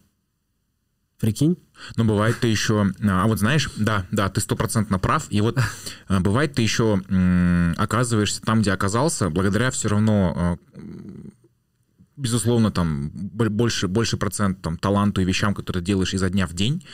[1.19, 1.57] Прикинь?
[1.97, 2.93] Ну, бывает ты еще...
[3.03, 5.27] А вот знаешь, да, да, ты стопроцентно прав.
[5.31, 5.59] И вот
[6.09, 7.03] а, бывает ты еще
[7.79, 10.79] оказываешься там, где оказался, благодаря все равно а,
[12.17, 16.47] безусловно, там бо- больше, больше процент там, таланту и вещам, которые ты делаешь изо дня
[16.47, 16.85] в день.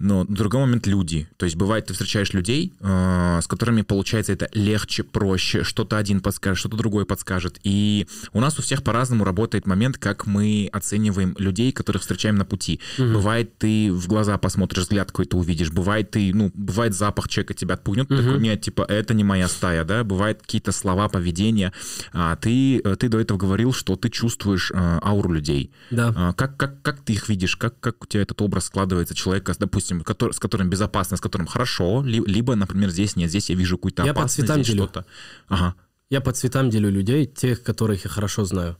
[0.00, 1.28] Но другой момент люди.
[1.36, 5.64] То есть бывает, ты встречаешь людей, э, с которыми получается это легче, проще.
[5.64, 7.58] Что-то один подскажет, что-то другой подскажет.
[7.64, 12.44] И у нас у всех по-разному работает момент, как мы оцениваем людей, которых встречаем на
[12.44, 12.80] пути.
[13.12, 15.70] Бывает, ты в глаза посмотришь, взгляд какой-то увидишь.
[15.70, 18.08] Бывает, ты, ну, бывает запах человека тебя отпугнет.
[18.08, 20.04] ты Такой, нет, типа, это не моя стая, да.
[20.04, 21.72] Бывают какие-то слова, поведения.
[22.12, 25.70] А ты, э, ты до этого говорил, что ты чувствуешь э, ауру людей.
[25.90, 26.12] Да.
[26.16, 27.56] А, Как, как, как ты их видишь?
[27.56, 31.46] Как, как у тебя этот образ складывается человека, допустим, который, с которым безопасно, с которым
[31.46, 35.06] хорошо, ли- либо, например, здесь нет, здесь я вижу какую-то Я опасность, здесь что-то.
[35.48, 35.74] Ага.
[36.10, 38.76] Я по цветам делю людей, тех, которых я хорошо знаю.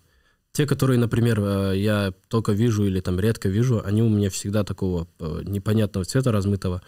[0.53, 4.65] Те, которые, например, э, я только вижу или там редко вижу, они у меня всегда
[4.65, 6.83] такого э, непонятного цвета размытого.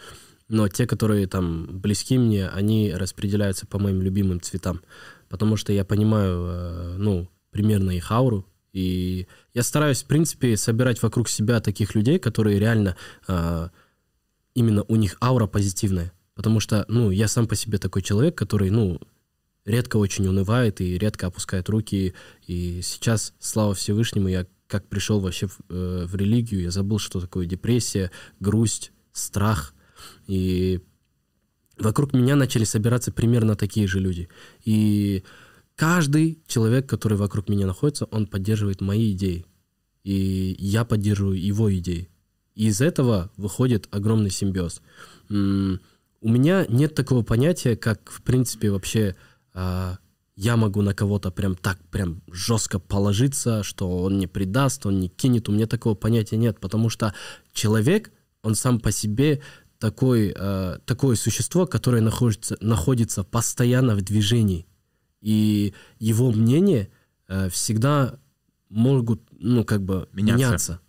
[0.49, 4.81] Но те, которые там близки мне, они распределяются по моим любимым цветам.
[5.29, 8.45] Потому что я понимаю, э, ну, примерно их ауру.
[8.73, 12.95] И я стараюсь, в принципе, собирать вокруг себя таких людей, которые реально
[14.53, 16.11] именно у них аура позитивная.
[16.35, 18.99] Потому что, ну, я сам по себе такой человек, который, ну,
[19.65, 22.13] редко очень унывает и редко опускает руки.
[22.47, 27.19] И сейчас, слава Всевышнему, я как пришел вообще в, э, в религию, я забыл, что
[27.19, 29.73] такое депрессия, грусть, страх.
[30.27, 30.79] И
[31.77, 34.29] вокруг меня начали собираться примерно такие же люди.
[34.63, 35.23] И
[35.75, 39.45] каждый человек, который вокруг меня находится, он поддерживает мои идеи.
[40.03, 42.07] И я поддерживаю его идеи.
[42.55, 44.81] И из этого выходит огромный симбиоз.
[45.29, 49.15] У меня нет такого понятия, как, в принципе, вообще
[49.53, 49.97] а,
[50.35, 55.09] я могу на кого-то прям так, прям жестко положиться, что он не предаст, он не
[55.09, 55.49] кинет.
[55.49, 57.13] У меня такого понятия нет, потому что
[57.53, 58.11] человек,
[58.43, 59.41] он сам по себе
[59.79, 64.67] такой, а, такое существо, которое находится, находится постоянно в движении.
[65.21, 66.89] И его мнение
[67.27, 68.19] э, всегда
[68.69, 70.47] могут, ну, как бы Меняться.
[70.47, 70.79] меняться.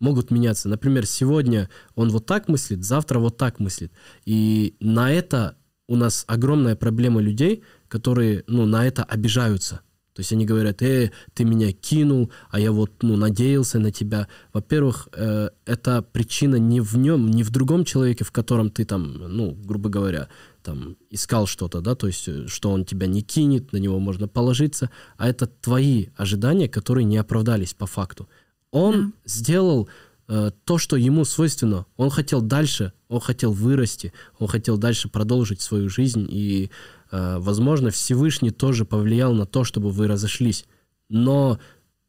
[0.00, 0.68] Могут меняться.
[0.68, 3.92] Например, сегодня он вот так мыслит, завтра вот так мыслит.
[4.24, 9.82] И на это у нас огромная проблема людей, которые, ну, на это обижаются.
[10.14, 14.28] То есть они говорят, э, ты меня кинул, а я вот, ну, надеялся на тебя.
[14.52, 19.14] Во-первых, э, это причина не в нем, не в другом человеке, в котором ты там,
[19.14, 20.28] ну, грубо говоря,
[20.62, 24.28] там, искал что-то, да, то есть, э, что он тебя не кинет, на него можно
[24.28, 28.28] положиться, а это твои ожидания, которые не оправдались по факту.
[28.72, 29.88] Он сделал
[30.28, 31.86] э, то, что ему свойственно.
[31.96, 36.70] Он хотел дальше, он хотел вырасти, он хотел дальше продолжить свою жизнь, и,
[37.10, 40.66] э, возможно, Всевышний тоже повлиял на то, чтобы вы разошлись.
[41.08, 41.58] Но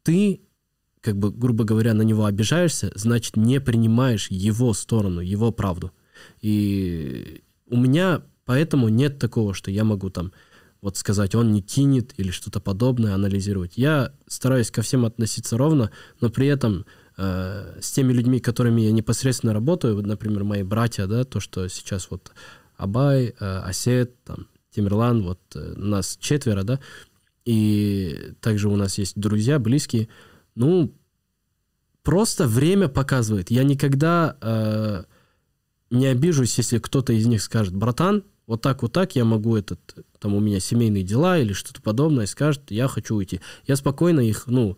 [0.04, 0.42] ты,
[1.00, 5.92] как бы, грубо говоря, на него обижаешься, значит, не принимаешь его сторону, его правду.
[6.42, 10.32] И у меня поэтому нет такого, что я могу там
[10.82, 13.74] вот сказать, он не кинет или что-то подобное, анализировать.
[13.76, 16.86] Я стараюсь ко всем относиться ровно, но при этом
[17.18, 21.68] э, с теми людьми, которыми я непосредственно работаю, вот, например, мои братья, да, то, что
[21.68, 22.32] сейчас вот
[22.78, 26.80] Абай, э, Асет, там, Тимирлан, вот э, нас четверо, да,
[27.46, 30.08] и также у нас есть друзья, близкие,
[30.56, 30.92] ну,
[32.02, 33.52] просто время показывает.
[33.52, 35.04] Я никогда э,
[35.92, 39.80] не обижусь, если кто-то из них скажет, братан, вот так, вот так я могу этот,
[40.20, 43.40] там у меня семейные дела или что-то подобное, скажет, я хочу уйти.
[43.66, 44.78] Я спокойно их, ну,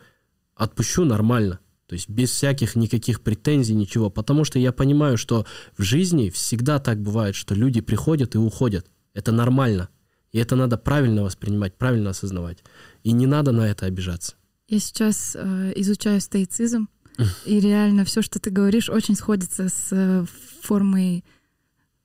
[0.55, 1.55] отпущу нормально.
[1.87, 4.11] То То есть без всяких никаких претензий, ничего.
[4.11, 8.85] Потому что я понимаю, что в жизни всегда так бывает, что люди приходят и уходят.
[9.15, 9.89] Это нормально.
[10.31, 12.59] И это надо правильно воспринимать, правильно осознавать.
[13.01, 14.35] И не надо на это обижаться.
[14.67, 16.89] Я сейчас э, изучаю стоицизм,
[17.45, 20.25] и реально все, что ты говоришь, очень сходится с э,
[20.61, 21.23] формой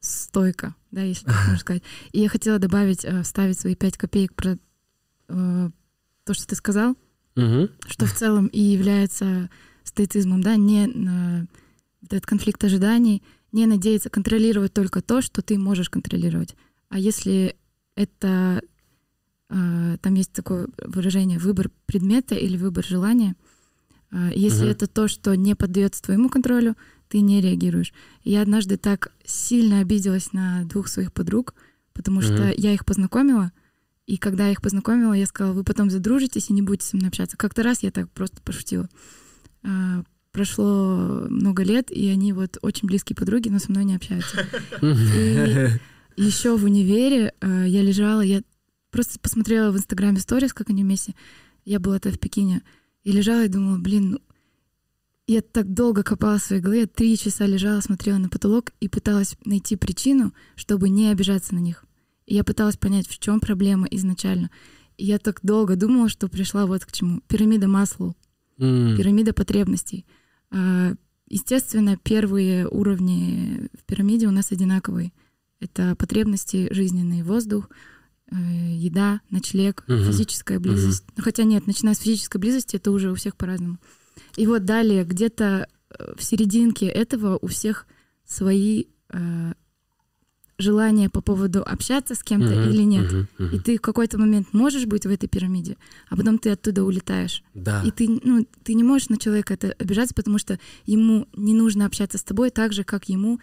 [0.09, 1.83] стойка, да, если так можно сказать.
[2.13, 4.59] И я хотела добавить, э, вставить свои пять копеек про
[5.29, 5.71] э,
[6.25, 6.97] то, что ты сказал,
[7.37, 7.71] Мгм.
[7.87, 9.49] что в целом и является
[9.85, 11.47] стоицизмом, да, не
[12.03, 16.55] вот этот конфликт ожиданий, не надеяться контролировать только то, что ты можешь контролировать.
[16.89, 17.57] А если
[17.95, 18.63] это,
[19.51, 23.35] э, там есть такое выражение, выбор предмета или выбор желания,
[24.11, 24.71] э, если Мгм.
[24.73, 26.77] это то, что не поддается твоему контролю,
[27.09, 27.93] ты не реагируешь.
[28.25, 31.55] Я однажды так сильно обиделась на двух своих подруг,
[31.95, 32.53] потому что Мгм.
[32.57, 33.53] я их познакомила,
[34.07, 37.09] и когда я их познакомила, я сказала, вы потом задружитесь и не будете со мной
[37.09, 37.37] общаться.
[37.37, 38.89] Как-то раз я так просто пошутила.
[39.63, 44.47] А, Прошло много лет, и они вот очень близкие подруги, но со мной не общаются.
[44.83, 45.71] И
[46.17, 48.43] еще в универе э, я лежала, я
[48.91, 51.15] просто посмотрела в Инстаграме сторис, как они вместе.
[51.65, 52.63] Я была тогда в Пекине.
[53.05, 54.21] И лежала и думала, блин, ну,
[55.29, 58.89] я так долго копала в своей голове, я три часа лежала, смотрела на потолок и
[58.89, 61.85] пыталась найти причину, чтобы не обижаться на них.
[62.27, 64.51] И я пыталась понять, в чем проблема изначально.
[64.97, 67.21] И я так долго думала, что пришла вот к чему.
[67.29, 68.17] Пирамида Маслоу,
[68.59, 68.97] М.
[68.97, 70.05] пирамида потребностей.
[70.51, 70.95] А,
[71.31, 75.13] Естественно, первые уровни в пирамиде у нас одинаковые.
[75.61, 77.69] Это потребности жизненные, воздух,
[78.31, 80.05] э, еда, ночлег, Мгм.
[80.05, 81.05] физическая близость.
[81.19, 83.77] Ну, хотя нет, начиная с физической близости, это уже у всех по-разному.
[84.39, 87.87] И вот далее, где-то э, в серединке этого у всех
[88.25, 89.53] свои э,
[90.59, 93.13] желания по поводу общаться с кем-то Мгм, или нет.
[93.13, 93.57] мгм, мгм.
[93.57, 95.77] И ты в какой-то момент можешь быть в этой пирамиде,
[96.09, 97.43] а потом ты оттуда улетаешь.
[97.55, 97.83] Да.
[97.85, 101.85] И ты, ну, ты не можешь на человека это обижаться, потому что ему не нужно
[101.85, 103.41] общаться с тобой так же, как ему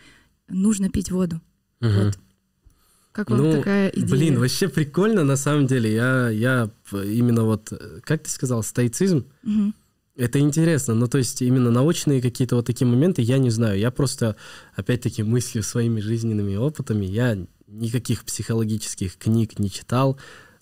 [0.48, 1.42] нужно пить воду.
[1.82, 2.06] Мгм.
[2.06, 2.20] Вот.
[3.12, 4.08] Как вам Ну, такая идея?
[4.10, 5.94] Блин, вообще прикольно, на самом деле.
[5.94, 9.74] Я, я именно вот, э, как ты сказал, стоицизм, Мгм.
[10.16, 10.94] Это интересно.
[10.96, 13.78] Ну, то есть именно научные какие-то вот такие моменты я не знаю.
[13.80, 14.36] Я просто,
[14.76, 17.06] опять-таки, мыслю своими жизненными опытами.
[17.06, 17.38] Я
[17.68, 20.18] никаких психологических книг не читал,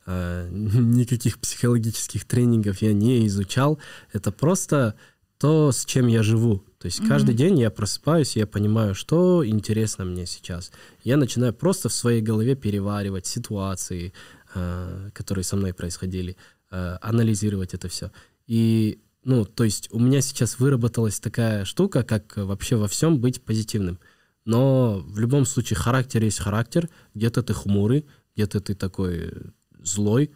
[0.06, 3.80] э, никаких психологических тренингов я не изучал.
[4.12, 4.96] Это просто
[5.38, 6.64] то, с чем я живу.
[6.80, 7.38] То есть каждый Мгм.
[7.38, 10.72] день я просыпаюсь, я понимаю, что интересно мне сейчас.
[11.04, 14.14] Я начинаю просто в своей голове переваривать ситуации,
[14.56, 16.38] э, которые со мной происходили,
[16.72, 18.12] э, анализировать это все.
[18.48, 23.44] И, ну, то есть у меня сейчас выработалась такая штука, как вообще во всем быть
[23.44, 24.00] позитивным.
[24.46, 26.90] Но в любом случае характер есть характер.
[27.14, 28.06] Где-то ты хмурый,
[28.36, 29.32] где-то ты такой
[29.80, 30.32] злой.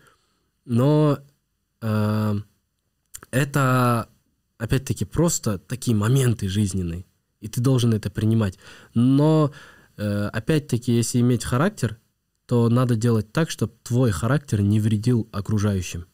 [0.63, 1.19] Но
[1.81, 2.35] э,
[3.31, 4.09] это,
[4.57, 7.05] опять-таки, просто такие моменты жизненные.
[7.41, 8.57] И ты должен это принимать.
[8.93, 9.51] Но,
[9.97, 11.97] э, опять-таки, если иметь характер,
[12.45, 16.05] то надо делать так, чтобы твой характер не вредил окружающим.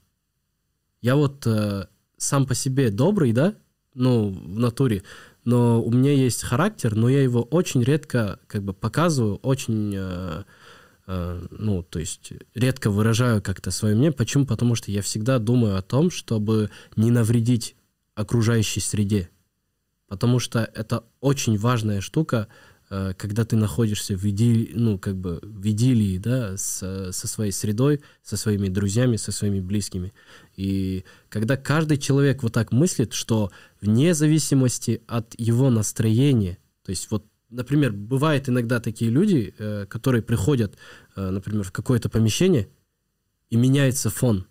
[1.01, 1.85] Я вот э,
[2.23, 3.55] сам по себе добрый, да,
[3.93, 5.03] ну, в натуре,
[5.45, 10.43] но у меня есть характер, но я его очень редко как бы показываю, очень, э,
[11.07, 14.13] э, ну, то есть редко выражаю как-то свое мнение.
[14.13, 14.45] Почему?
[14.45, 17.75] Потому что я всегда думаю о том, чтобы не навредить
[18.15, 19.29] окружающей среде.
[20.07, 22.47] Потому что это очень важная штука,
[23.17, 28.01] когда ты находишься в идиллии, ну, как бы в идиллии, да, с, со своей средой,
[28.21, 30.13] со своими друзьями, со своими близкими.
[30.55, 37.09] И когда каждый человек вот так мыслит, что вне зависимости от его настроения, то есть
[37.09, 40.77] вот, например, бывает иногда такие люди, э, которые приходят,
[41.15, 42.69] э, например, в какое-то помещение,
[43.49, 44.45] и меняется фон.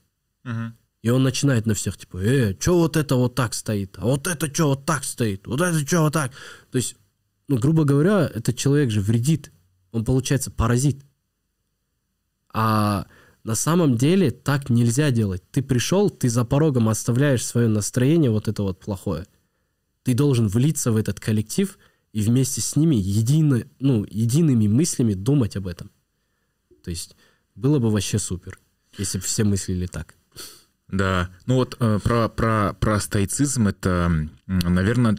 [0.45, 0.77] Мгм.
[1.03, 4.27] И он начинает на всех, типа, э, что вот это вот так стоит, а вот
[4.29, 6.33] это что вот так стоит, вот это что вот так.
[6.71, 6.97] То есть,
[7.53, 9.53] ну, грубо говоря, этот человек же вредит.
[9.91, 11.05] Он, получается, паразит.
[12.51, 13.07] А
[13.45, 15.43] на самом деле так нельзя делать.
[15.51, 19.27] Ты пришел, ты за порогом оставляешь свое настроение вот это вот плохое.
[20.03, 21.79] Ты должен влиться в этот коллектив
[22.15, 25.91] и вместе с ними едино, ну, едиными мыслями думать об этом.
[26.83, 27.17] То есть
[27.55, 28.59] было бы вообще супер,
[28.97, 30.15] если бы все мыслили так.
[30.89, 34.11] Да, ну вот э, про, про, про стоицизм это,
[34.47, 35.19] наверное,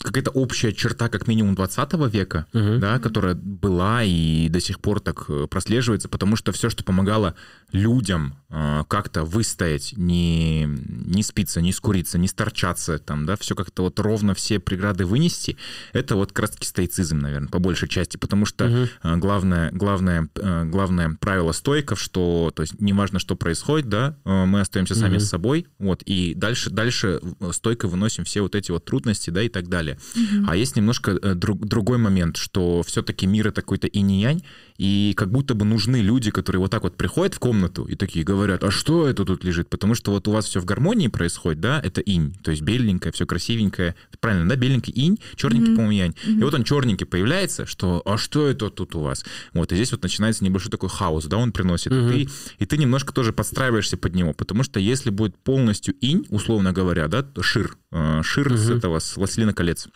[0.00, 2.80] какая-то общая черта как минимум 20 века, Мгм.
[2.80, 7.34] да, которая была и до сих пор так э, прослеживается, потому что все, что помогало
[7.72, 13.82] людям э, как-то выстоять, не, не спиться, не скуриться, не сторчаться, там, да, все как-то
[13.82, 15.56] вот ровно все преграды вынести,
[15.92, 18.64] это вот как раз-таки стоицизм, наверное, по большей части, потому что
[19.02, 24.44] э, главное, главное, э, главное правило стойков, что, то есть, неважно, что происходит, да, э,
[24.44, 25.20] мы остаемся сами Мгм.
[25.20, 29.42] с собой, вот, и дальше, дальше э, стойко выносим все вот эти вот трудности, да,
[29.42, 29.98] и так далее.
[30.46, 34.42] А есть немножко э, друг- другой момент, что все-таки мир это какой-то инь-янь,
[34.78, 38.24] и как будто бы нужны люди, которые вот так вот приходят в комнату и такие
[38.24, 39.68] говорят, а что это тут лежит?
[39.68, 43.12] Потому что вот у вас все в гармонии происходит, да, это инь, то есть беленькое,
[43.12, 46.14] все красивенькое, правильно, да, беленький инь, черненький, по-моему, янь.
[46.24, 49.24] И вот он черненький появляется, что, а что это тут у вас?
[49.52, 51.92] Вот, и здесь вот начинается небольшой такой хаос, да, он приносит.
[51.92, 52.12] Мгм.
[52.12, 56.24] И, ты, и ты немножко тоже подстраиваешься под него, потому что если будет полностью инь,
[56.30, 58.78] условно говоря, да, шир, э, шир с Мгм.
[58.78, 59.88] этого, с «Властелина колец»,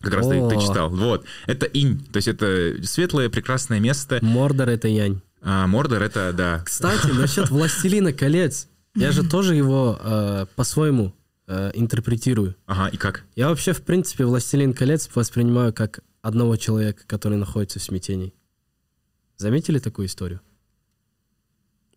[0.00, 0.60] как раз ты, ты О.
[0.60, 0.90] читал.
[0.90, 1.24] Вот.
[1.46, 2.04] Это инь.
[2.12, 4.18] То есть это светлое, прекрасное место.
[4.22, 5.20] Мордор это Янь.
[5.40, 6.62] А Мордор это, да.
[6.64, 8.68] Кстати, насчет Властелина колец.
[8.94, 11.14] Я же тоже его э, по-своему
[11.46, 12.54] э, интерпретирую.
[12.66, 13.24] Ага, и как?
[13.34, 18.32] Я вообще, в принципе, Властелин колец воспринимаю как одного человека, который находится в смятении.
[19.36, 20.40] Заметили такую историю?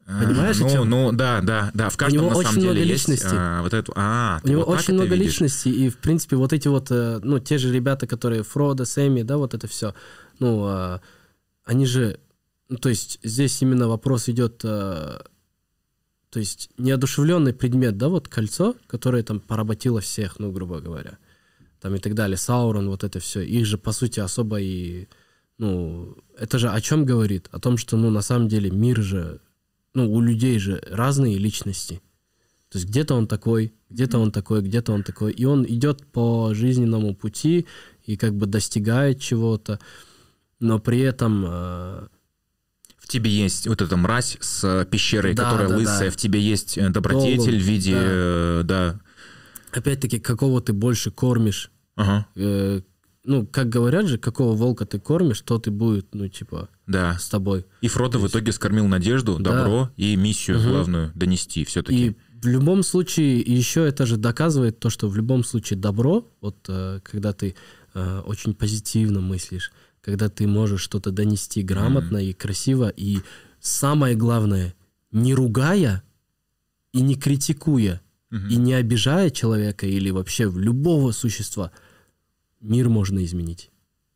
[0.07, 0.89] Понимаешь, о ну, чем?
[0.89, 1.89] ну, да, да, да.
[1.89, 3.37] В каждом него на очень самом деле много есть личностей.
[3.37, 3.91] а, вот эту.
[3.93, 7.39] А, У него вот очень много личностей, и, в принципе, вот эти вот, э, ну,
[7.39, 9.93] те же ребята, которые Фродо, Сэмми, да, вот это все,
[10.39, 11.01] ну, а,
[11.65, 12.21] они же,
[12.69, 15.19] ну, то есть здесь именно вопрос идет, э,
[16.29, 21.17] то есть неодушевленный предмет, да, вот кольцо, которое там поработило всех, ну, грубо говоря,
[21.81, 25.09] там и так далее, Саурон, вот это все, их же, по сути, особо и,
[25.57, 27.49] ну, это же о чем говорит?
[27.51, 29.41] О том, что, ну, на самом деле мир же,
[29.97, 32.01] ну, у людей же разные личности.
[32.69, 35.31] То есть где-то он такой, где-то он такой, где-то он такой.
[35.31, 37.65] И он идет по жизненному пути
[38.05, 39.79] и как бы достигает чего-то,
[40.59, 41.45] но при этом...
[41.47, 42.07] э,
[42.99, 46.11] В тебе есть вот эта мразь с пещерой, Да, которая да, лысая, да.
[46.11, 48.01] в тебе есть э, добродетель Голубь, в виде, да.
[48.03, 48.99] э, да.
[49.71, 51.71] опять-таки, какого ты больше кормишь.
[51.95, 52.81] Ага, э,
[53.27, 57.17] ну, как говорят же, какого волка ты кормишь, тот и будет, ну, типа, да.
[57.19, 57.65] с тобой.
[57.81, 59.51] И Фродо в итоге скормил надежду, Да.
[59.63, 60.69] добро и миссию Мгм.
[60.69, 62.07] главную донести все-таки.
[62.07, 66.57] И в любом случае, еще это же доказывает то, что в любом случае добро, вот
[66.69, 67.55] э, когда ты
[67.93, 69.71] э, очень позитивно мыслишь,
[70.01, 73.19] когда ты можешь что-то донести грамотно и красиво, и
[73.59, 74.73] самое главное,
[75.11, 76.03] не ругая
[76.93, 78.47] и не критикуя, Мгм.
[78.49, 81.71] и не обижая человека или вообще любого существа,
[82.61, 83.71] мир можно изменить.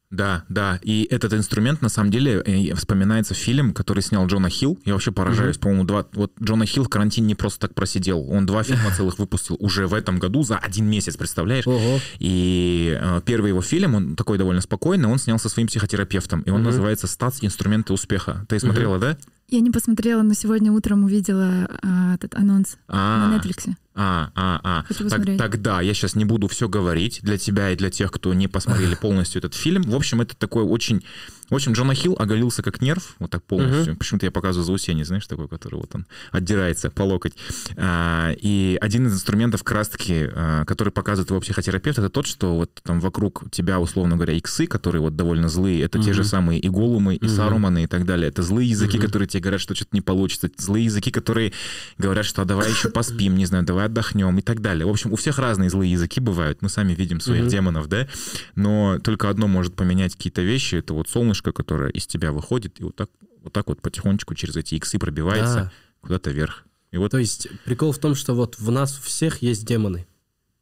[0.10, 0.78] Да, да.
[0.84, 4.78] И этот инструмент, на самом деле, э, вспоминается фильм, который снял Джона Хилл.
[4.84, 5.58] Я вообще поражаюсь.
[5.58, 6.06] По-моему, два...
[6.14, 8.30] вот Джона Хилл в карантине не просто так просидел.
[8.30, 11.66] Он два фильма целых выпустил уже в этом году за один месяц, представляешь?
[11.66, 12.00] Ого.
[12.20, 16.42] И э, первый его фильм, он такой довольно спокойный, он снял со своим психотерапевтом.
[16.42, 16.66] И он Мгм.
[16.66, 17.38] называется «Стац.
[17.42, 18.46] Инструменты успеха».
[18.50, 19.18] Ты смотрела, да?
[19.48, 23.70] Я не посмотрела, но сегодня утром увидела а, этот анонс А, на Netflix.
[23.94, 24.84] А, а, а.
[24.88, 25.38] Хочу Так- посмотреть.
[25.38, 28.96] тогда я сейчас не буду все говорить для тебя и для тех, кто не посмотрели
[28.96, 29.84] полностью этот фильм.
[29.84, 31.04] В общем, это такой очень...
[31.50, 33.98] В общем, Джона Хилл оголился как нерв, вот так полностью.
[33.98, 37.34] Почему-то я показываю заусенец, знаешь, такой, который вот он отдирается по локоть.
[37.76, 42.56] А, и один из инструментов как раз-таки, а, который показывает его психотерапевт, это тот, что
[42.56, 46.58] вот там вокруг тебя, условно говоря, иксы, которые вот довольно злые, это те же самые
[46.62, 47.36] и голумы, и Мгм.
[47.36, 48.30] саруманы и так далее.
[48.30, 49.08] Это злые языки, Мгм.
[49.08, 50.50] которые тебе говорят, что что-то не получится.
[50.58, 51.52] Злые языки, которые
[51.98, 54.86] говорят, что «А давай еще поспим, не знаю, давай отдохнем и так далее.
[54.86, 56.62] В общем, у всех разные злые языки бывают.
[56.62, 57.50] Мы сами видим своих Мгм.
[57.50, 58.08] демонов, да?
[58.56, 60.76] Но только одно может поменять какие-то вещи.
[60.76, 63.10] Это вот солнышко, которое из тебя выходит и вот так
[63.44, 65.72] вот, так вот потихонечку через эти иксы пробивается Да.
[66.02, 66.66] куда-то вверх.
[66.92, 70.06] И вот То есть прикол в том, что вот в нас всех есть демоны.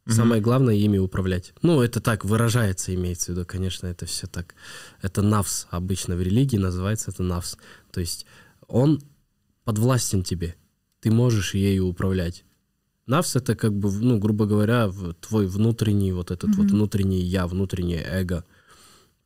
[0.06, 1.52] Самое главное ими управлять.
[1.62, 4.54] Ну, это так выражается, имеется в виду, конечно, это все так.
[5.02, 7.56] Это навс обычно в религии называется это навс.
[7.92, 8.26] То есть
[8.66, 9.00] он
[9.64, 10.56] подвластен тебе.
[11.00, 12.44] Ты можешь ею управлять.
[13.10, 14.88] Навс это как бы, ну, грубо говоря,
[15.20, 16.76] твой внутренний, вот этот вот Мгм.
[16.76, 18.44] внутренний я, внутреннее эго.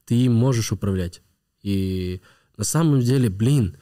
[0.07, 1.21] Ты им можешь управлять.
[1.63, 2.23] И
[2.57, 3.77] на самом деле, блин,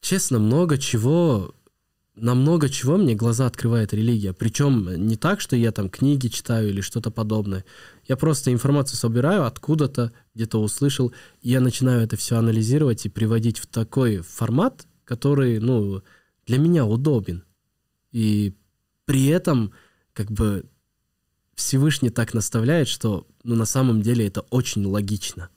[0.00, 1.54] честно, много чего
[2.16, 4.32] на много чего мне глаза открывает религия.
[4.32, 7.64] Причем не так, что я там книги читаю или что-то подобное.
[8.06, 11.12] Я просто информацию собираю откуда-то, где-то услышал,
[11.42, 16.02] и я начинаю это все анализировать и приводить в такой формат, который, ну,
[16.46, 17.42] для меня удобен.
[18.12, 18.54] И
[19.04, 19.72] при этом,
[20.12, 20.64] как бы,
[21.54, 25.50] Всевышний так наставляет, что, ну, на самом деле это очень логично.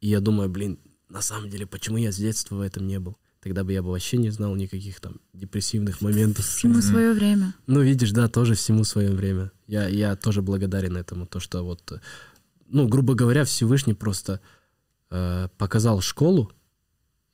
[0.00, 0.78] И я думаю, блин,
[1.08, 3.16] на самом деле, почему я с детства в этом не был?
[3.42, 6.46] тогда бы я бы вообще не знал никаких там депрессивных моментов.
[6.46, 7.54] Всему свое время.
[7.66, 9.50] Ну, видишь, да, тоже всему свое время.
[9.66, 12.00] Я, я тоже благодарен этому, то, что вот,
[12.68, 14.40] ну, грубо говоря, Всевышний просто
[15.10, 16.52] э, показал школу,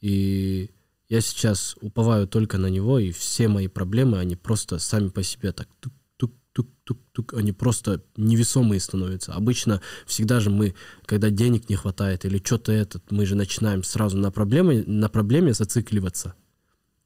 [0.00, 0.70] и
[1.08, 5.52] я сейчас уповаю только на него, и все мои проблемы, они просто сами по себе
[5.52, 9.32] так тук-тук-тук-тук, они просто невесомые становятся.
[9.32, 10.74] Обычно всегда же мы,
[11.06, 15.54] когда денег не хватает или что-то этот, мы же начинаем сразу на проблеме, на проблеме
[15.54, 16.34] зацикливаться.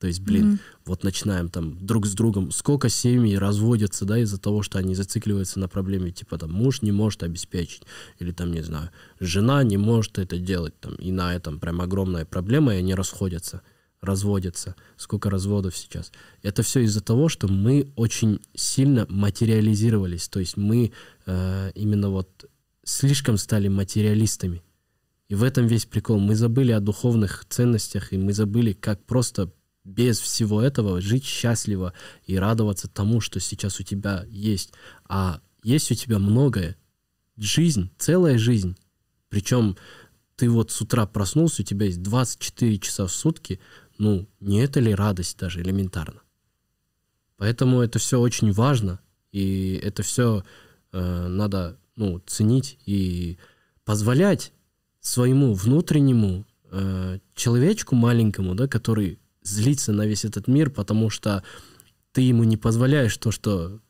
[0.01, 0.59] То есть, блин, mm-hmm.
[0.87, 5.61] вот начинаем там друг с другом, сколько семьи разводятся, да, из-за того, что они зацикливаются
[5.61, 7.83] на проблеме, типа там муж не может обеспечить,
[8.19, 8.91] или там, не знаю,
[9.21, 13.63] жена не может это делать, там, и на этом прям огромная проблема, и они расходятся
[14.03, 16.13] разводятся, сколько разводов сейчас.
[16.43, 20.93] Это все из-за того, что мы очень сильно материализировались, то есть мы
[21.25, 22.51] э, именно вот
[22.85, 24.63] слишком стали материалистами.
[25.29, 26.19] И в этом весь прикол.
[26.19, 29.51] Мы забыли о духовных ценностях, и мы забыли, как просто
[29.85, 31.95] без всего этого жить счастливо
[32.27, 34.73] и радоваться тому, что сейчас у тебя есть.
[35.09, 36.77] А есть у тебя многое.
[37.37, 38.77] Жизнь, целая жизнь.
[39.29, 39.77] Причем
[40.37, 43.61] ты вот с утра проснулся, у тебя есть 24 часа в сутки,
[43.99, 46.23] ну, не это ли радость даже элементарно?
[47.37, 49.01] Поэтому это все очень важно,
[49.33, 50.45] и это все
[50.93, 53.39] э, надо ну, ценить и
[53.85, 54.53] позволять
[55.01, 61.43] своему внутреннему э, человечку маленькому, да, который злится на весь этот мир, потому что
[62.13, 63.81] ты ему не позволяешь то, что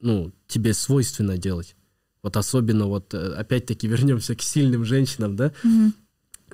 [0.00, 1.76] ну, тебе свойственно делать.
[2.22, 5.52] Вот особенно вот, э, опять-таки, вернемся к сильным женщинам, да?
[5.62, 5.92] Mm-hmm.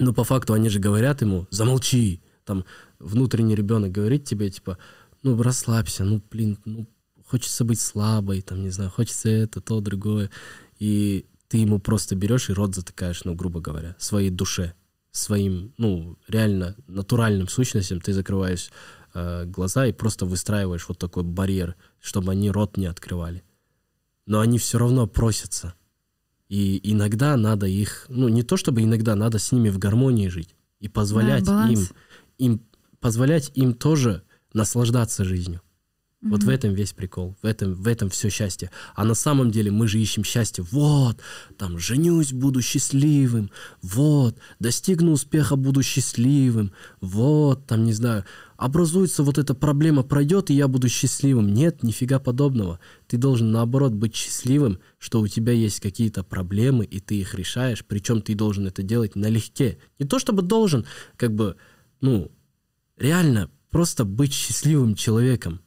[0.01, 2.64] Но по факту они же говорят ему, замолчи, там,
[3.01, 4.78] внутренний ребенок говорит тебе, типа,
[5.22, 6.86] ну, расслабься, ну, блин, ну,
[7.26, 10.30] хочется быть слабой, там, не знаю, хочется это, то, другое.
[10.78, 14.74] И ты ему просто берешь и рот затыкаешь, ну, грубо говоря, своей душе,
[15.11, 18.70] своим, ну, реально натуральным сущностям ты закрываешь
[19.14, 23.42] э, глаза и просто выстраиваешь вот такой барьер, чтобы они рот не открывали.
[24.26, 25.74] Но они все равно просятся.
[26.48, 30.55] И иногда надо их, ну, не то чтобы иногда, надо с ними в гармонии жить
[30.80, 31.86] и позволять да, им,
[32.38, 32.61] им
[33.01, 34.22] позволять им тоже
[34.53, 35.61] наслаждаться жизнью.
[36.22, 36.30] Mm-hmm.
[36.32, 38.70] Вот в этом весь прикол, в этом, в этом все счастье.
[38.94, 40.62] А на самом деле мы же ищем счастье.
[40.70, 41.16] Вот,
[41.57, 43.51] там, женюсь, буду счастливым.
[43.80, 46.72] Вот, достигну успеха, буду счастливым.
[47.01, 48.26] Вот, там, не знаю,
[48.59, 51.55] образуется вот эта проблема, пройдет, и я буду счастливым.
[51.55, 52.80] Нет, нифига подобного.
[53.07, 57.82] Ты должен, наоборот, быть счастливым, что у тебя есть какие-то проблемы, и ты их решаешь.
[57.82, 59.78] Причем ты должен это делать налегке.
[59.98, 60.84] Не то чтобы должен,
[61.16, 61.57] как бы,
[62.03, 62.30] ну,
[63.01, 65.61] реально просто быть счастливым человеком.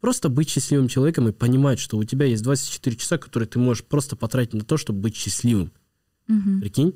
[0.00, 3.84] Просто быть счастливым человеком и понимать, что у тебя есть 24 часа, которые ты можешь
[3.84, 5.72] просто потратить на то, чтобы быть счастливым.
[6.28, 6.60] Угу.
[6.60, 6.94] Прикинь?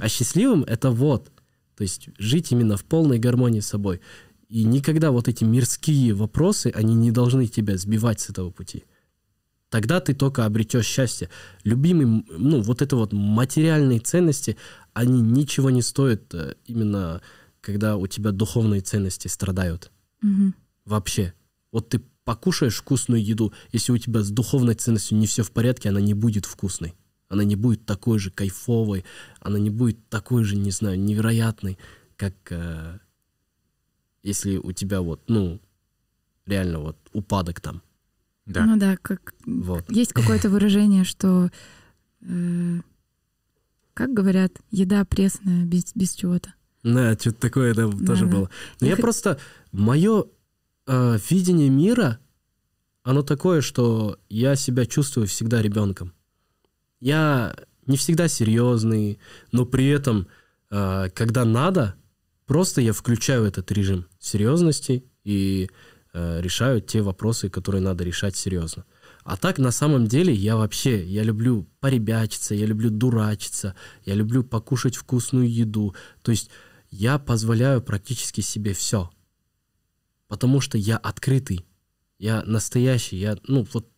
[0.00, 1.30] А счастливым это вот.
[1.76, 4.00] То есть жить именно в полной гармонии с собой.
[4.48, 8.84] И никогда вот эти мирские вопросы, они не должны тебя сбивать с этого пути.
[9.70, 11.28] Тогда ты только обретешь счастье.
[11.62, 14.56] Любимый, ну, вот это вот материальные ценности,
[14.94, 17.20] они ничего не стоят э, именно
[17.68, 19.92] когда у тебя духовные ценности страдают.
[20.22, 20.54] Угу.
[20.86, 21.34] Вообще.
[21.70, 25.90] Вот ты покушаешь вкусную еду, если у тебя с духовной ценностью не все в порядке,
[25.90, 26.94] она не будет вкусной.
[27.28, 29.04] Она не будет такой же кайфовой,
[29.38, 31.76] она не будет такой же, не знаю, невероятной,
[32.16, 33.00] как э,
[34.22, 35.60] если у тебя вот, ну,
[36.46, 37.82] реально вот упадок там.
[38.46, 38.64] Да.
[38.64, 39.84] Ну да, как вот.
[39.90, 41.50] есть какое-то выражение, что
[42.22, 42.80] э,
[43.92, 46.54] как говорят, еда пресная без, без чего-то.
[46.82, 48.50] Да, что-то такое да, тоже да, было.
[48.80, 49.38] Но я, я просто...
[49.72, 50.24] Мое
[50.86, 52.18] э, видение мира,
[53.02, 56.14] оно такое, что я себя чувствую всегда ребенком.
[57.00, 57.54] Я
[57.86, 59.18] не всегда серьезный,
[59.52, 60.28] но при этом,
[60.70, 61.94] э, когда надо,
[62.46, 65.68] просто я включаю этот режим серьезности и
[66.12, 68.84] э, решаю те вопросы, которые надо решать серьезно.
[69.24, 73.74] А так, на самом деле, я вообще, я люблю поребячиться, я люблю дурачиться,
[74.06, 75.94] я люблю покушать вкусную еду.
[76.22, 76.50] То есть
[76.90, 79.10] я позволяю практически себе все.
[80.26, 81.64] Потому что я открытый,
[82.18, 83.88] я настоящий, я, ну, вот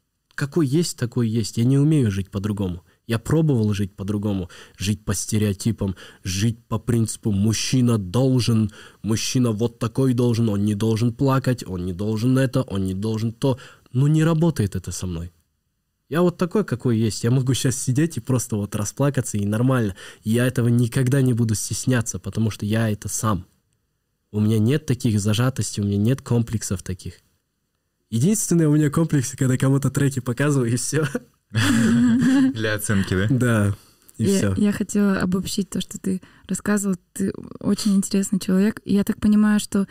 [0.40, 1.58] какой есть, такой есть.
[1.58, 2.82] Я не умею жить по-другому.
[3.06, 8.70] Я пробовал жить по-другому, жить по стереотипам, жить по принципу мужчина должен,
[9.02, 13.32] мужчина вот такой должен, он не должен плакать, он не должен это, он не должен
[13.32, 13.58] то.
[13.92, 15.30] Но не работает это со мной.
[16.10, 17.22] Я вот такой, какой есть.
[17.22, 19.94] Я могу сейчас сидеть и просто вот расплакаться, и нормально.
[20.24, 23.46] Я этого никогда не буду стесняться, потому что я это сам.
[24.32, 27.14] У меня нет таких зажатостей, у меня нет комплексов таких.
[28.10, 31.06] Единственное у меня комплексы, когда кому-то треки показываю, и все.
[31.50, 33.26] Для оценки, да?
[33.30, 33.76] Да.
[34.18, 34.54] И я, все.
[34.60, 36.96] я хотела обобщить то, что ты рассказывал.
[37.12, 38.80] Ты очень интересный человек.
[38.84, 39.86] И я так понимаю, что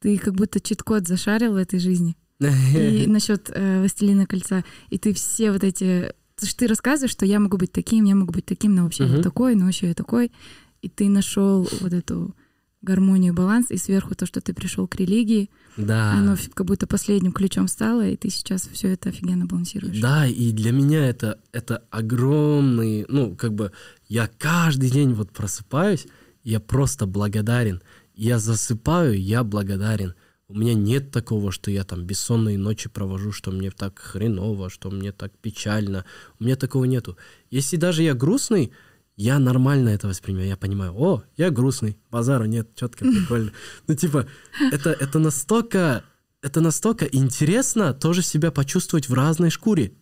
[0.00, 2.14] ты как будто чит-код зашарил в этой жизни.
[2.48, 4.64] И насчет э, «Властелина кольца».
[4.90, 6.12] И ты все вот эти...
[6.34, 9.04] Потому что ты рассказываешь, что я могу быть таким, я могу быть таким, но вообще
[9.04, 9.22] я Мгм.
[9.22, 10.32] такой, но вообще я такой.
[10.80, 12.34] И ты нашел вот эту
[12.80, 16.14] гармонию, баланс, и сверху то, что ты пришел к религии, Да.
[16.14, 20.00] оно как будто последним ключом стало, и ты сейчас все это офигенно балансируешь.
[20.00, 23.70] Да, и для меня это, это огромный, ну, как бы,
[24.08, 26.06] я каждый день вот просыпаюсь,
[26.42, 27.82] я просто благодарен.
[28.16, 30.14] Я засыпаю, я благодарен.
[30.52, 34.90] У меня нет такого, что я там бессонные ночи провожу, что мне так хреново, что
[34.90, 36.04] мне так печально.
[36.38, 37.16] У меня такого нету.
[37.50, 38.70] Если даже я грустный,
[39.16, 40.48] я нормально это воспринимаю.
[40.48, 43.50] Я понимаю, о, я грустный, базара нет, четко, прикольно.
[43.86, 44.26] Ну, типа,
[44.70, 46.04] это, это настолько,
[46.42, 49.94] это настолько интересно тоже себя почувствовать в разной шкуре.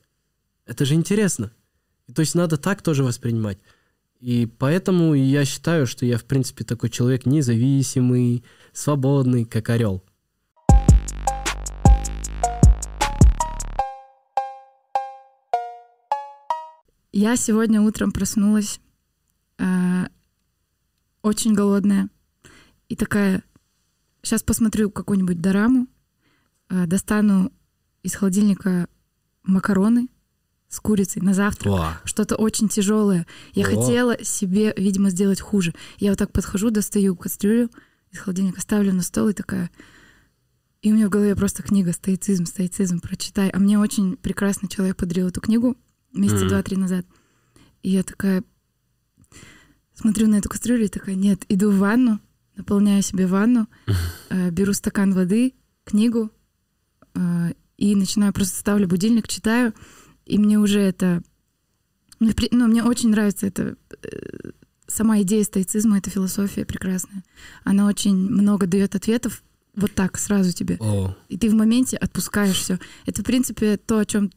[0.66, 1.52] Это же интересно.
[2.12, 3.58] То есть надо так тоже воспринимать.
[4.18, 10.02] И поэтому я считаю, что я, в принципе, такой человек независимый, свободный, как орел.
[17.12, 18.80] Я сегодня утром проснулась
[19.58, 20.06] э,
[21.22, 22.08] очень голодная
[22.88, 23.42] и такая,
[24.22, 25.88] сейчас посмотрю какую-нибудь дораму,
[26.68, 27.52] э, достану
[28.04, 28.88] из холодильника
[29.42, 30.08] макароны
[30.68, 31.74] с курицей на завтрак.
[31.74, 33.26] О, Что-то очень тяжелое.
[33.54, 33.70] Я О.
[33.70, 35.74] хотела себе, видимо, сделать хуже.
[35.98, 37.70] Я вот так подхожу, достаю кастрюлю
[38.12, 39.70] из холодильника, ставлю на стол и такая...
[40.80, 43.50] И у меня в голове просто книга «Стоицизм, стоицизм, прочитай».
[43.50, 45.76] А мне очень прекрасный человек подарил эту книгу
[46.12, 46.48] месяца Мгм.
[46.48, 47.06] два-три назад.
[47.82, 48.42] И я такая
[49.94, 52.20] смотрю на эту кастрюлю и такая, нет, иду в ванну,
[52.56, 53.68] наполняю себе ванну,
[54.30, 55.54] э, беру стакан воды,
[55.84, 56.30] книгу
[57.14, 59.72] э, и начинаю, просто ставлю будильник, читаю,
[60.26, 61.22] и мне уже это...
[62.18, 63.76] Ну, при- ну, мне очень нравится это...
[64.02, 64.50] э,
[64.86, 67.22] Сама идея стоицизма, эта философия прекрасная.
[67.62, 69.44] Она очень много дает ответов
[69.76, 70.78] вот так, сразу тебе.
[70.80, 72.76] о, И ты в моменте отпускаешь все.
[73.06, 74.32] Это, в принципе, то, о чем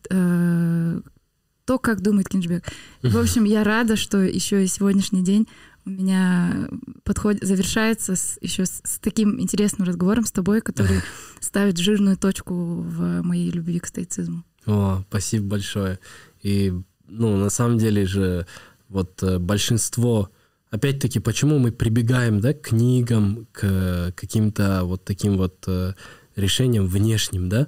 [1.66, 2.66] то, как думает Кинжбек.
[3.02, 5.48] В общем, я рада, что еще и сегодняшний день
[5.86, 6.70] у меня
[7.04, 11.02] подходит, завершается с, еще с, с таким интересным разговором с тобой, который
[11.40, 14.44] ставит жирную точку в моей любви к стоицизму.
[14.66, 16.00] о, спасибо большое.
[16.42, 16.74] И,
[17.08, 18.48] ну, на самом деле же,
[18.88, 20.30] вот э, большинство,
[20.70, 25.94] опять-таки, почему мы прибегаем, да, к книгам, к каким-то вот таким вот э,
[26.38, 27.68] решениям внешним, да,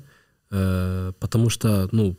[0.51, 2.15] Э, потому что, ну,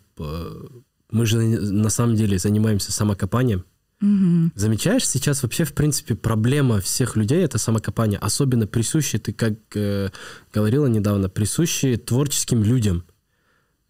[1.10, 3.64] мы же на самом деле занимаемся самокопанием,
[4.00, 4.52] Мгм.
[4.54, 8.18] Замечаешь, сейчас вообще, в принципе, проблема всех людей— это самокопание.
[8.18, 10.10] Особенно присущие, ты как э,
[10.52, 13.04] говорила недавно, присущие творческим людям.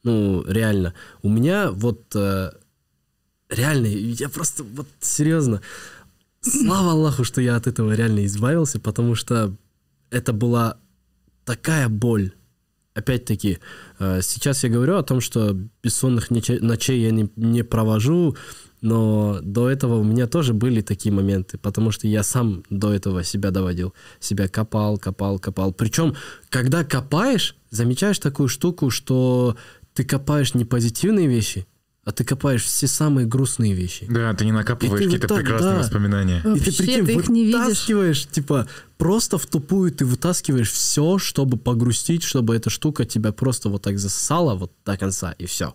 [0.04, 0.94] Ну, реально.
[1.22, 2.14] У меня вот...
[2.14, 2.52] э,
[3.48, 4.62] реально, я просто...
[4.62, 5.60] Вот серьезно.
[6.40, 9.56] Слава Аллаху, что я от этого реально избавился, потому что
[10.10, 10.76] это была
[11.44, 12.32] такая боль.
[12.96, 13.58] Опять-таки,
[13.98, 18.36] э, сейчас я говорю о том, что бессонных ночей, я не, не провожу,
[18.80, 23.22] но до этого у меня тоже были такие моменты, потому что я сам до этого
[23.22, 23.92] себя доводил.
[24.18, 25.74] Себя копал, копал, копал.
[25.74, 26.14] Причем,
[26.48, 29.56] когда копаешь, замечаешь такую штуку, что
[29.92, 31.66] ты копаешь не позитивные вещи,
[32.06, 34.06] а ты копаешь все самые грустные вещи.
[34.08, 35.78] Да, ты не накапываешь вот какие-то так, прекрасные да.
[35.80, 36.38] воспоминания.
[36.54, 37.60] И ты, прикинь, ты их не видишь.
[37.60, 43.70] вытаскиваешь, типа, просто в тупую ты вытаскиваешь все, чтобы погрустить, чтобы эта штука тебя просто
[43.70, 45.74] вот так засосала вот до конца, и все.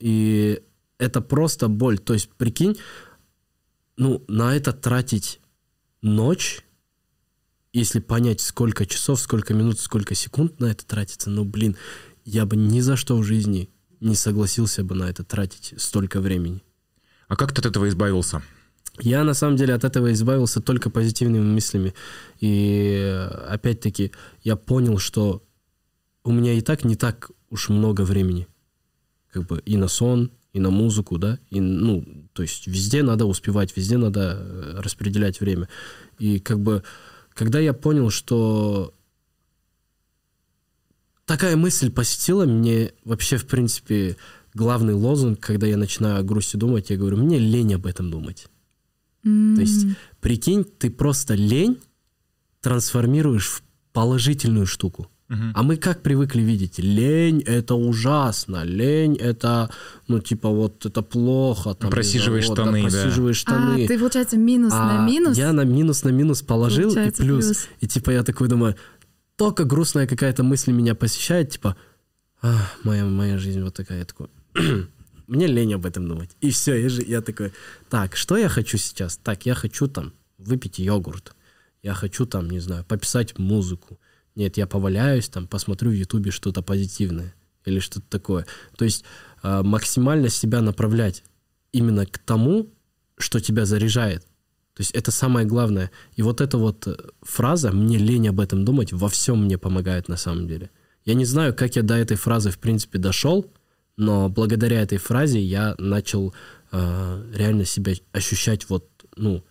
[0.00, 0.60] И
[0.98, 2.00] это просто боль.
[2.00, 2.76] То есть, прикинь,
[3.96, 5.38] ну, на это тратить
[6.02, 6.64] ночь,
[7.72, 11.76] если понять, сколько часов, сколько минут, сколько секунд на это тратится, ну, блин,
[12.24, 13.70] я бы ни за что в жизни
[14.04, 16.62] не согласился бы на это тратить столько времени.
[17.26, 18.42] А как ты от этого избавился?
[19.00, 21.94] Я на самом деле от этого избавился только позитивными мыслями.
[22.38, 24.12] И опять-таки
[24.42, 25.42] я понял, что
[26.22, 28.46] у меня и так не так уж много времени.
[29.32, 31.38] Как бы и на сон, и на музыку, да.
[31.50, 35.68] И, ну, то есть везде надо успевать, везде надо э, распределять время.
[36.18, 36.84] И как бы,
[37.32, 38.93] когда я понял, что
[41.26, 44.16] такая мысль посетила, мне вообще, в принципе,
[44.54, 48.46] главный лозунг, когда я начинаю о грусти думать, я говорю, мне лень об этом думать.
[49.22, 49.86] То есть,
[50.20, 51.78] прикинь, ты просто лень
[52.60, 55.08] трансформируешь в положительную штуку.
[55.28, 55.52] Мгм.
[55.54, 56.78] А мы как привыкли видеть?
[56.78, 59.70] Лень— это ужасно, лень— это,
[60.06, 61.74] ну, типа, вот это плохо.
[61.74, 62.88] Там, Просиживаешь вот, да, штаны, да.
[62.90, 63.84] просиживаешь штаны.
[63.84, 65.38] А, ты, получается, минус на А минус.
[65.38, 67.46] Я на минус на минус положил, и плюс.
[67.46, 67.68] плюс.
[67.80, 68.76] И типа я такой думаю,
[69.36, 71.76] только грустная какая-то мысль меня посещает, типа,
[72.42, 73.98] «А, моя, моя жизнь вот такая.
[74.00, 74.28] Я такой,
[75.26, 76.36] мне лень об этом думать.
[76.40, 77.52] И все, я, же, я такой,
[77.88, 79.16] так, что я хочу сейчас?
[79.16, 81.34] Так, я хочу там выпить йогурт.
[81.82, 83.98] Я хочу там, не знаю, пописать музыку.
[84.34, 87.34] Нет, я поваляюсь, там, посмотрю в Ютубе что-то позитивное
[87.64, 88.46] или что-то такое.
[88.76, 89.04] То есть
[89.42, 91.22] э, максимально себя направлять
[91.72, 92.70] именно к тому,
[93.16, 94.26] что тебя заряжает.
[94.74, 95.90] То есть это самое главное.
[96.16, 100.08] И вот эта вот э, фраза «мне лень об этом думать» во всем мне помогает
[100.08, 100.70] на самом деле.
[101.04, 103.46] Я не знаю, как я до этой фразы в принципе дошел,
[103.96, 106.34] но благодаря этой фразе я начал
[106.72, 109.44] э, реально себя ощущать вот, ну,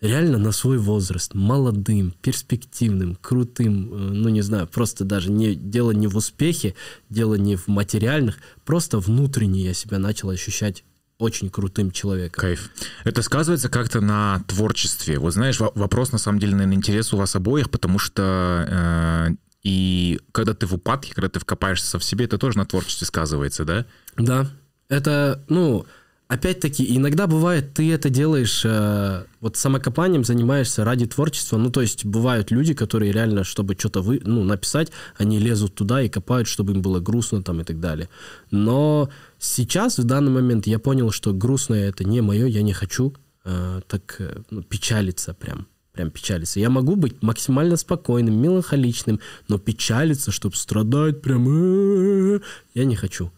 [0.00, 5.92] реально на свой возраст, молодым, перспективным, крутым, э, ну не знаю, просто даже не, дело
[5.92, 6.74] не в успехе,
[7.08, 10.82] дело не в материальных, просто внутренне я себя начал ощущать
[11.18, 12.40] очень крутым человеком.
[12.40, 12.70] Кайф.
[13.04, 15.18] Это сказывается как-то на творчестве.
[15.18, 20.20] Вот знаешь, вопрос на самом деле, наверное, интерес у вас обоих, потому что э, и
[20.32, 23.86] когда ты в упадке, когда ты вкопаешься в себе, это тоже на творчестве сказывается, да?
[24.16, 24.50] Да.
[24.88, 25.86] Это, ну,
[26.28, 31.58] опять-таки, иногда бывает, ты это делаешь, э, вот самокопанием занимаешься ради творчества.
[31.58, 36.02] Ну, то есть бывают люди, которые реально, чтобы что-то вы, ну, написать, они лезут туда
[36.02, 38.08] и копают, чтобы им было грустно там и так далее.
[38.50, 43.14] Но сейчас, в данный момент, я понял, что грустное это не мое, я не хочу
[43.44, 45.66] э, так э, ну, печалиться прям.
[45.92, 46.58] Прям печалиться.
[46.58, 52.36] Я могу быть максимально спокойным, меланхоличным, но печалиться, чтобы страдать прям...
[52.36, 52.40] Э,
[52.74, 53.30] я не хочу.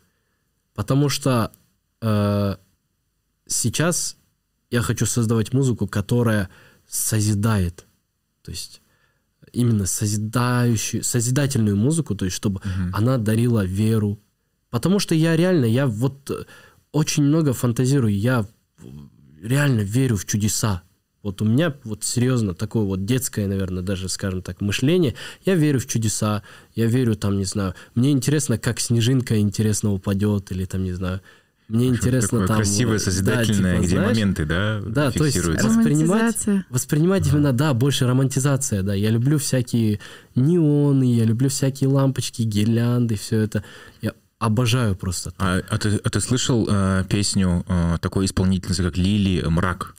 [0.75, 1.51] Потому что
[2.01, 2.57] э,
[3.47, 4.17] сейчас
[4.71, 6.49] я хочу создавать музыку, которая
[6.89, 7.87] созидает.
[8.43, 8.83] То есть
[9.53, 12.91] именно созидающую, созидательную музыку, то есть чтобы угу.
[12.93, 14.21] она дарила веру.
[14.71, 16.49] Потому что я реально, я вот
[16.93, 18.47] очень много фантазирую, я
[19.43, 20.83] реально верю в чудеса.
[21.23, 25.15] Вот у меня вот серьезно такое вот детское, наверное, даже, скажем так, мышление.
[25.45, 26.43] Я верю в чудеса,
[26.75, 31.21] я верю там, не знаю, мне интересно, как снежинка интересно упадет, или там, не знаю,
[31.69, 32.57] мне интересно Такое там...
[32.59, 37.75] красивое, созидательное, да, типа, где знаешь, моменты, да, Да, то есть воспринимать, воспринимать именно, да,
[37.75, 38.95] больше романтизация, да.
[38.95, 39.99] Я люблю всякие
[40.37, 43.65] неоны, я люблю всякие лампочки, гирлянды, все это.
[44.01, 45.33] Я обожаю просто.
[45.39, 49.97] А, а, ты, а ты слышал э, песню э, такой исполнительницы, как Лили «Мрак»?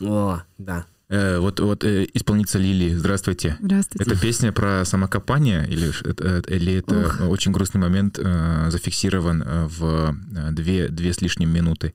[0.00, 0.86] О, да.
[1.10, 3.56] Э, вот, вот э, исполнительница Лили, здравствуйте.
[3.60, 4.08] Здравствуйте.
[4.08, 10.16] Это песня про самокопание или, э, или это очень грустный момент э, зафиксирован э, в
[10.36, 11.94] э, две, две с лишним минуты?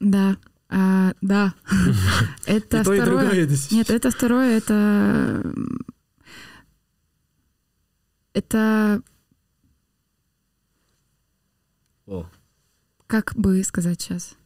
[0.00, 0.38] Да,
[0.70, 1.52] а, да.
[2.46, 3.46] Это второе.
[3.70, 5.52] Нет, это второе, это...
[8.32, 9.02] Это...
[12.06, 12.26] О.
[13.06, 14.36] Как бы сказать сейчас?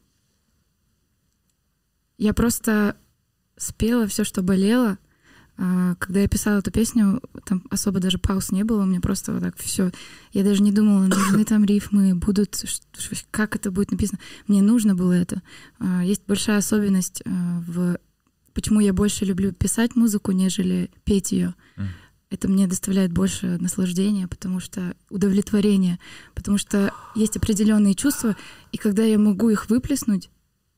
[2.18, 2.96] Я просто
[3.62, 4.98] спела все, что болело.
[5.58, 9.32] А, когда я писала эту песню, там особо даже пауз не было, у меня просто
[9.32, 9.90] вот так все.
[10.32, 12.64] Я даже не думала, нужны там рифмы, будут,
[13.30, 14.18] как это будет написано.
[14.48, 15.42] Мне нужно было это.
[15.78, 17.98] А, есть большая особенность а, в
[18.54, 21.54] почему я больше люблю писать музыку, нежели петь ее.
[22.30, 25.98] Это мне доставляет больше наслаждения, потому что удовлетворения,
[26.34, 28.36] потому что есть определенные чувства,
[28.72, 30.30] и когда я могу их выплеснуть,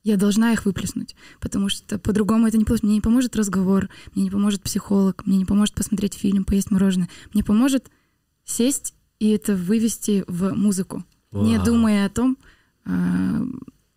[0.04, 2.86] я должна их выплеснуть, потому что по-другому это не получится.
[2.86, 7.08] Мне не поможет разговор, мне не поможет психолог, мне не поможет посмотреть фильм, поесть мороженое.
[7.32, 7.90] Мне поможет
[8.44, 11.44] сесть и это вывести в музыку, Вау.
[11.44, 12.36] не думая о том,
[12.84, 13.42] а,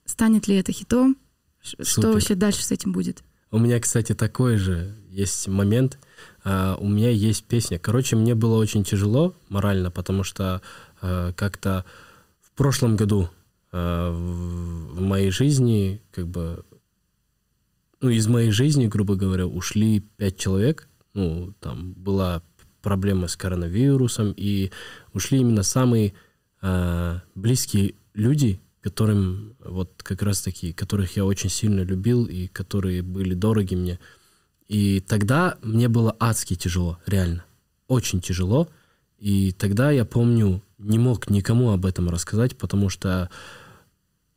[0.05, 1.17] станет ли это хитом,
[1.61, 1.85] Супер.
[1.85, 3.23] что вообще дальше с этим будет.
[3.51, 5.99] У меня, кстати, такой же есть момент.
[6.43, 7.77] Uh, у меня есть песня.
[7.77, 10.61] Короче, мне было очень тяжело морально, потому что
[11.01, 11.85] uh, как-то
[12.41, 13.29] в прошлом году
[13.71, 16.63] в моей жизни, как бы,
[18.01, 20.87] ну, из моей жизни, грубо говоря, ушли пять человек.
[21.13, 22.41] Ну, там была
[22.81, 24.71] проблема с коронавирусом, и
[25.13, 26.13] ушли именно самые
[26.61, 33.01] э, близкие люди, которым вот как раз таки, которых я очень сильно любил и которые
[33.01, 33.99] были дороги мне.
[34.67, 37.43] И тогда мне было адски тяжело, реально,
[37.87, 38.69] очень тяжело.
[39.17, 43.29] И тогда я помню, не мог никому об этом рассказать, потому что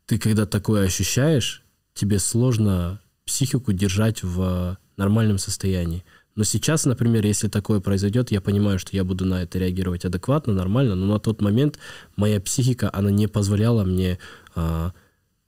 [0.07, 1.63] ты когда такое ощущаешь,
[1.95, 6.05] тебе сложно психику держать в нормальном состоянии.
[6.35, 10.53] Но сейчас, например, если такое произойдет, я понимаю, что я буду на это реагировать адекватно,
[10.53, 11.79] нормально, но на тот момент
[12.17, 14.19] моя психика, она не позволяла мне
[14.55, 14.93] а,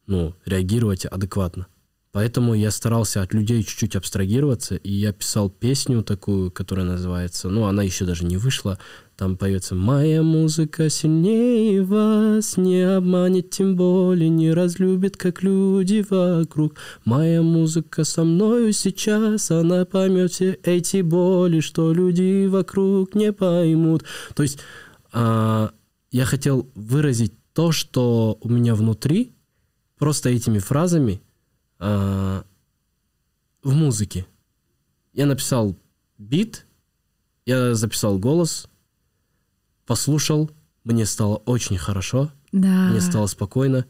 [0.07, 1.67] ну, реагировать адекватно.
[2.13, 7.65] Поэтому я старался от людей чуть-чуть абстрагироваться, и я писал песню такую, которая называется, ну,
[7.65, 8.79] она еще даже не вышла,
[9.17, 16.75] там поется «Моя музыка сильнее вас, не обманет, тем более не разлюбит, как люди вокруг.
[17.07, 24.05] Моя музыка со мною сейчас, она поймет все эти боли, что люди вокруг не поймут».
[24.35, 24.59] То есть
[25.13, 25.73] а,
[26.11, 29.33] я хотел выразить то, что у меня внутри,
[29.99, 31.23] просто этими фразами
[31.83, 32.43] э,
[33.63, 34.27] в музыке.
[35.13, 35.77] Я написал
[36.17, 36.65] бит,
[37.45, 38.69] я записал голос,
[39.87, 40.51] послушал,
[40.85, 42.89] мне стало очень хорошо, Да.
[42.91, 43.85] мне стало спокойно,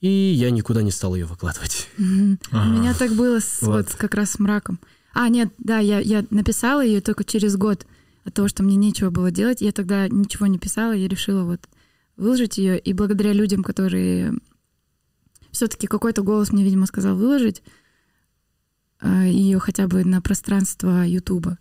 [0.00, 1.88] и я никуда не стал ее выкладывать.
[1.98, 3.88] У меня так было с, Вот.
[3.88, 3.94] вот.
[3.96, 4.80] как раз с мраком.
[5.14, 7.86] А, нет, да, я, я написала ее только через год
[8.24, 9.60] от того, что мне нечего было делать.
[9.60, 11.60] Я тогда ничего не писала, я решила вот
[12.16, 12.78] выложить ее.
[12.78, 14.32] И благодаря людям, которые
[15.52, 17.62] все-таки какой-то голос мне, видимо, сказал выложить
[19.04, 21.58] ее хотя бы на пространство Ютуба,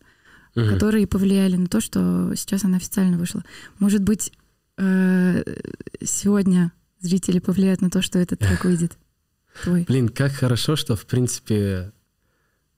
[0.54, 0.74] Мгм.
[0.74, 3.44] которые повлияли на то, что сейчас она официально вышла.
[3.80, 4.32] Может быть,
[4.78, 5.44] э,
[6.04, 8.98] сегодня зрители повлияют на то, что этот трек выйдет.
[9.64, 9.84] Твой.
[9.86, 11.92] Блин, как хорошо, что, в принципе,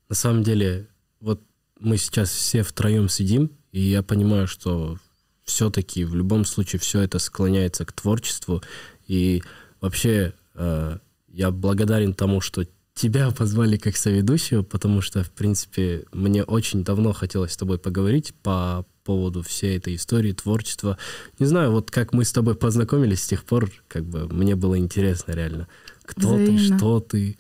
[0.08, 0.88] на самом деле,
[1.20, 1.42] вот
[1.80, 4.98] мы сейчас все втроем сидим, и я понимаю, что
[5.44, 8.62] все-таки в любом случае все это склоняется к творчеству.
[9.08, 9.44] И
[9.82, 16.44] вообще э, я благодарен тому, что тебя позвали как соведущего, потому что, в принципе, мне
[16.44, 20.98] очень давно хотелось с тобой поговорить по поводу всей этой истории, творчества.
[21.40, 24.78] Не знаю, вот как мы с тобой познакомились с тех пор, как бы мне было
[24.78, 25.68] интересно реально,
[26.04, 26.78] кто ты, Взаимно.
[26.78, 27.38] что ты.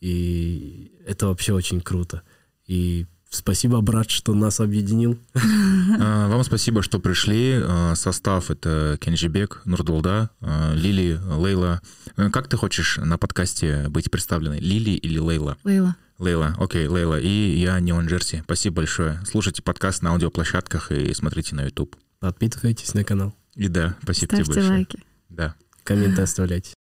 [0.00, 2.22] И это вообще очень круто.
[2.66, 3.06] И
[3.36, 5.18] спасибо, брат, что нас объединил.
[5.98, 7.58] А, Вам спасибо, что пришли.
[7.62, 11.80] А, Состав— это Кенжибек, Нурдулда, а, Лили, Лейла.
[12.16, 14.58] Э, Как ты хочешь на подкасте быть представленной?
[14.60, 15.56] Лили или Лейла?
[15.64, 15.96] Лейла.
[16.18, 17.18] Лейла, окей, Лейла.
[17.20, 18.42] И я Неон Джерси.
[18.44, 19.20] Спасибо большое.
[19.26, 21.94] Слушайте подкаст на аудиоплощадках и смотрите на YouTube.
[22.20, 23.34] Подписывайтесь на канал.
[23.54, 24.78] И да, спасибо тебе Ставьте большое.
[24.78, 24.98] лайки.
[25.30, 25.54] Да.
[25.84, 26.74] Комменты оставляйте.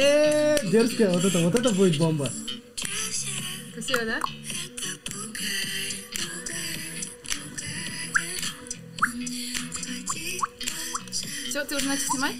[0.00, 2.30] Дерзкая, вот это, вот это будет бомба.
[3.74, 4.20] Красиво, да?
[11.48, 12.36] Все, ты уже начал снимать?